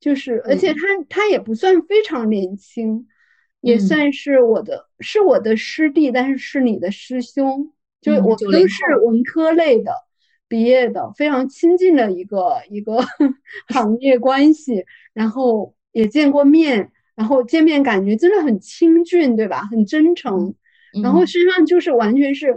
[0.00, 3.06] 就是，而且他他也不算非常年轻。
[3.60, 9.90] 也算是我的，是我的师弟，但是是你的师兄，就我们都是文科类的
[10.48, 13.02] 毕业的，非常亲近的一个一个
[13.72, 14.84] 行业关系，
[15.14, 19.62] 然后也见过面，然后见面感觉真的很亲近，对吧？
[19.70, 20.54] 很真诚，
[21.02, 22.56] 然后身上就是完全是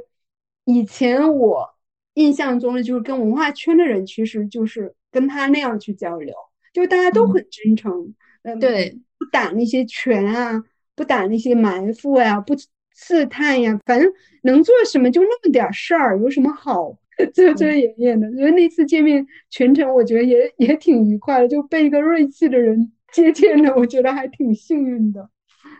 [0.65, 1.67] 以前我
[2.15, 6.33] 印象中的，就是跟文化圈的人，其实就是跟他那样去交流，
[6.73, 8.13] 就是大家都很真诚，
[8.43, 10.63] 嗯，对，不打那些拳啊。
[10.97, 12.55] 不打那些埋伏呀，不
[12.91, 14.11] 刺探呀，反正
[14.41, 16.97] 能做什么就那么点事儿，有什么好
[17.35, 18.27] 遮遮掩掩的？
[18.33, 25.29] 所以那次见面全程我觉得也也挺愉快的，就被一个锐气的人接见了，我觉得还挺幸运的。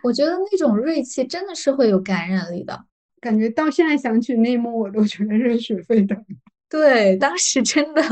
[0.02, 2.84] 我觉得那种锐气真的是会有感染力的，
[3.20, 6.16] 感觉到现在想起那一幕，我都觉得热血沸腾。
[6.68, 8.02] 对，当时真的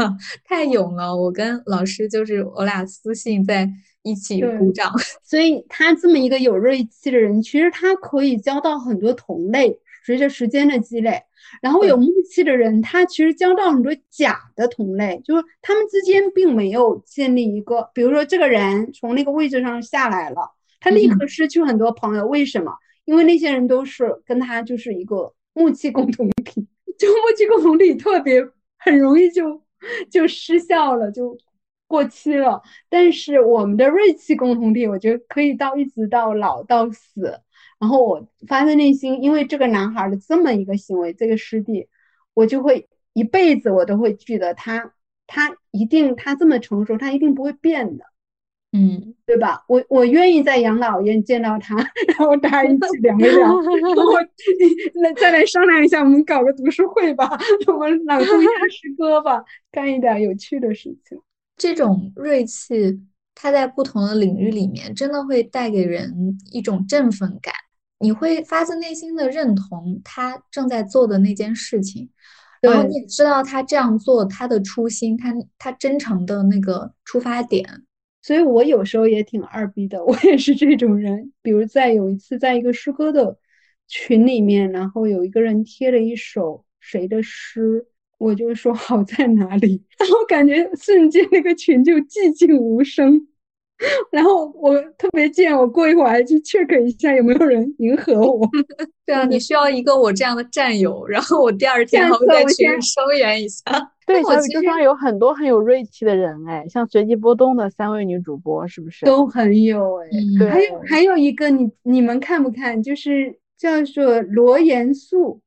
[0.45, 3.69] 太勇了，我跟老师就是我俩私信在。
[4.07, 4.93] 一起鼓掌，
[5.25, 9.77] 所以他这么一个有锐气的人，其实他可以交到很多同类。
[10.05, 11.21] 随着时间的积累，
[11.61, 22.27] 然后有木气的人，他其实交到很多假的同类，就是他们之间并没有建立一个，比如说这个人从那个位置上下来了，他立刻失去很多朋友。
[22.27, 22.73] 为什么？
[23.05, 26.67] 因为那些人都是跟他就是一个默契共同体，
[26.99, 28.43] 就默契共同体特别
[28.79, 29.63] 很容易就
[30.11, 31.37] 就失效了，就。
[31.89, 37.41] 过期了，但是我们的锐气共同体，我觉得可以到一直到老到死。
[37.79, 41.87] 然后我发自内心，因为这个男孩的这么一个行为，这个师弟，
[42.35, 44.95] 我就会一辈子我都会记得他，
[45.29, 48.05] 他一定他这么成熟，他一定不会变的，
[48.73, 49.65] 嗯，对吧？
[49.69, 51.77] 我我愿意在养老院见到他，
[52.09, 53.63] 然后大家一起聊一聊， 我
[54.95, 57.31] 那再来商量一下，我们搞个读书会吧，
[57.69, 61.19] 我们朗诵一下 诗歌吧，干一点有趣的事情。
[61.57, 63.01] 这种锐气，
[63.35, 67.55] 它在不同的领域里面，真的会带给人一种振奋感。
[67.99, 72.11] 你会发自内心的认同他正在做的那件事情，
[72.61, 77.65] 然后你也知道他这样做他的初心，他他真诚的那个出发点。
[78.27, 81.33] 所以我有时候也挺二逼的， 我也是这种人。
[81.43, 83.39] 比如在有一次在一个诗歌的
[83.87, 87.87] 群里面，然后有一个人贴了一首谁的诗，
[88.19, 93.29] 我就说好在哪里， 然后感觉瞬间那个群就寂静无声。
[94.11, 98.45] 然后我特别贱，我过一会儿还去 check 一下有没有人迎合我。
[99.05, 103.63] 对啊，你需要一个我这样的战友，然后我第二天还会在群里声援一下。
[104.07, 110.09] 对，小宇宙上有很多很有锐气的人哎，像随机波动的三位女主播是不是都很有哎？
[110.39, 112.81] 对，还有还有一个你你们看不看？
[112.81, 115.41] 就是叫做罗严素，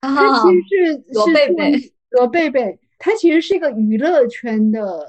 [0.00, 5.04] 啊，他其实是罗贝贝，罗贝贝，他其实是一个娱乐圈的。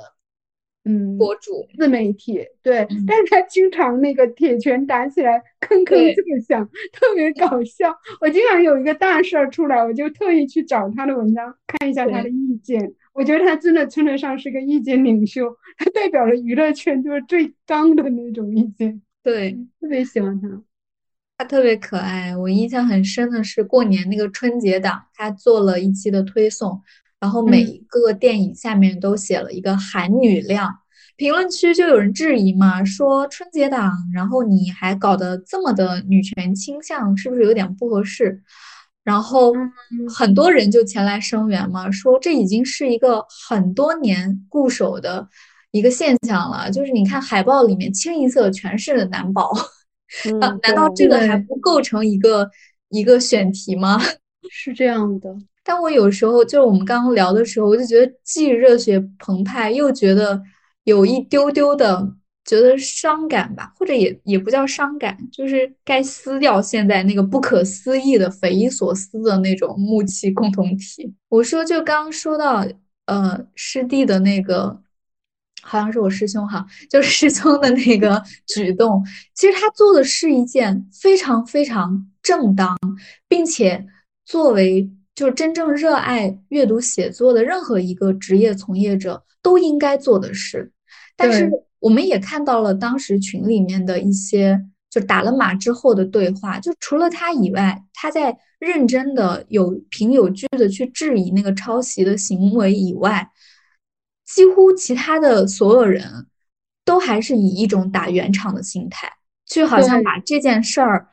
[0.87, 7.93] 嗯，博主自媒体对，但是他经常那个铁拳打起来铿铿作响，特别搞笑。
[8.21, 12.93] 我经常有一个大事儿出来，我就特意去找他的文章看一下他的意见。
[13.11, 19.01] 我觉得他真的称得上是个意见领袖，他代表了娱乐圈就是最刚的那种意见。
[19.21, 19.51] 对，
[19.81, 20.47] 特别喜欢他，
[21.37, 22.37] 他特别可爱。
[22.37, 26.81] 我印象很深的是过年那个春节档，他做了一期的推送。
[27.19, 30.71] 然后每一个电影下面都写了一个含女亮，
[31.15, 38.41] 评论区就有人质疑嘛，说春节档，然后你还搞得这么的女权倾向，是不是有点不合适？
[39.03, 39.53] 然后
[40.13, 45.27] 很多人就前来声援嘛，说这已经是一个很多年固守的
[45.71, 49.51] 一个现象了，就是你看海报里面清一色全是男宝，
[50.39, 52.49] 难 难道这个还不构成一个
[52.89, 53.97] 一个选题吗？
[54.51, 55.35] 是这样的。
[55.69, 60.41] 但我有时候就是我们刚刚聊的时候，我就觉得既热血澎湃，又觉得
[60.85, 62.09] 有一丢丢的
[62.45, 71.13] 觉得伤感吧，或者也也不叫伤感，就是该撕掉现在那个不可思议的、匪夷所思的那种木器共同体。
[71.27, 72.65] 我说，就刚刚说到
[73.07, 74.81] 呃师弟的那个，
[75.61, 82.77] 好像是我师兄哈，就师兄的那个举动，其实他做的是一件非常非常正当，
[83.27, 83.85] 并且
[84.23, 84.89] 作为。
[85.17, 90.71] 就是真正热爱阅读写作的任何一个职业从业者都应该做的事，
[91.15, 91.49] 但是
[91.79, 103.27] 我们也看到了当时群里面的一些就打了码之后的对话，就除了他以外，他在认真的有凭有据的去质疑那个抄袭的行为以外，
[104.23, 106.27] 几乎其他的所有人
[106.85, 109.11] 都还是以一种打圆场的心态，
[109.47, 111.07] 就好像把这件事儿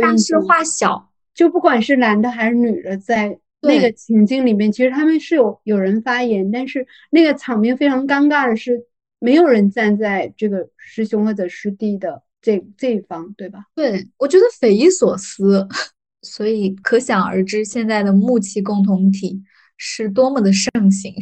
[0.00, 3.40] 大事化小，就不管是男的还是女的在。
[3.60, 8.86] 那个情境里面，其实他们是有有人发言，但是那个场面非常尴尬的是，
[9.18, 13.64] 没有人站在这个师兄或者师弟的这这一方，对吧？
[13.74, 15.66] 对，我觉得匪夷所思，
[16.22, 19.42] 所以可想而知现在的木器共同体
[19.76, 21.12] 是多么的盛行。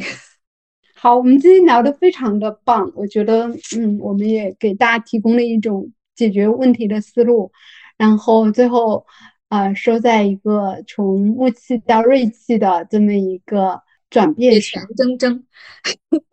[0.95, 7.51] 好，我们今天聊的非常的棒，我觉得，嗯，我们也给大家提供了一种解决问题的思路，
[7.97, 9.03] 然后最后。
[9.49, 15.41] 啊，收在一个从木器到锐气的这么一个转变上，铁铮铮，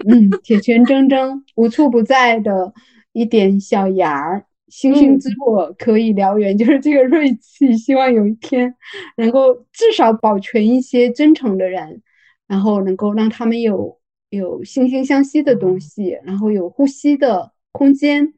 [0.09, 2.73] 嗯，铁拳铮铮，无处不在的
[3.13, 8.75] 一点小芽儿，星星之火可以燎原，就是这个锐气，希望有一天
[9.17, 12.03] 能够至少保全一些真诚的人，
[12.49, 13.97] 然后能够让他们有
[14.31, 18.35] 有惺惺相惜的东西，然后有呼吸的空间。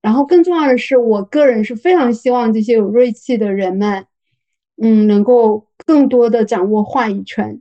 [0.00, 4.06] 然后更重要的是，我个人是非常希望这些有锐气的人们，
[4.80, 7.60] 嗯，能够更多的掌握话语权，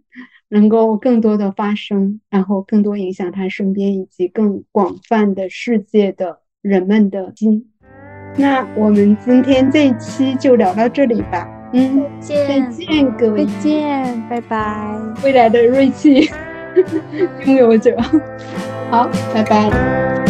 [0.50, 7.70] 能够更多的发声，然后更多影响他身边以及更广泛的世界的人们的心。
[8.38, 11.50] 那我们今天这一期就聊到这里吧。
[11.74, 16.30] 嗯，再见，各位，再见，拜拜，未来的锐气
[17.46, 17.98] 拥有者。
[18.90, 20.27] 好，拜拜。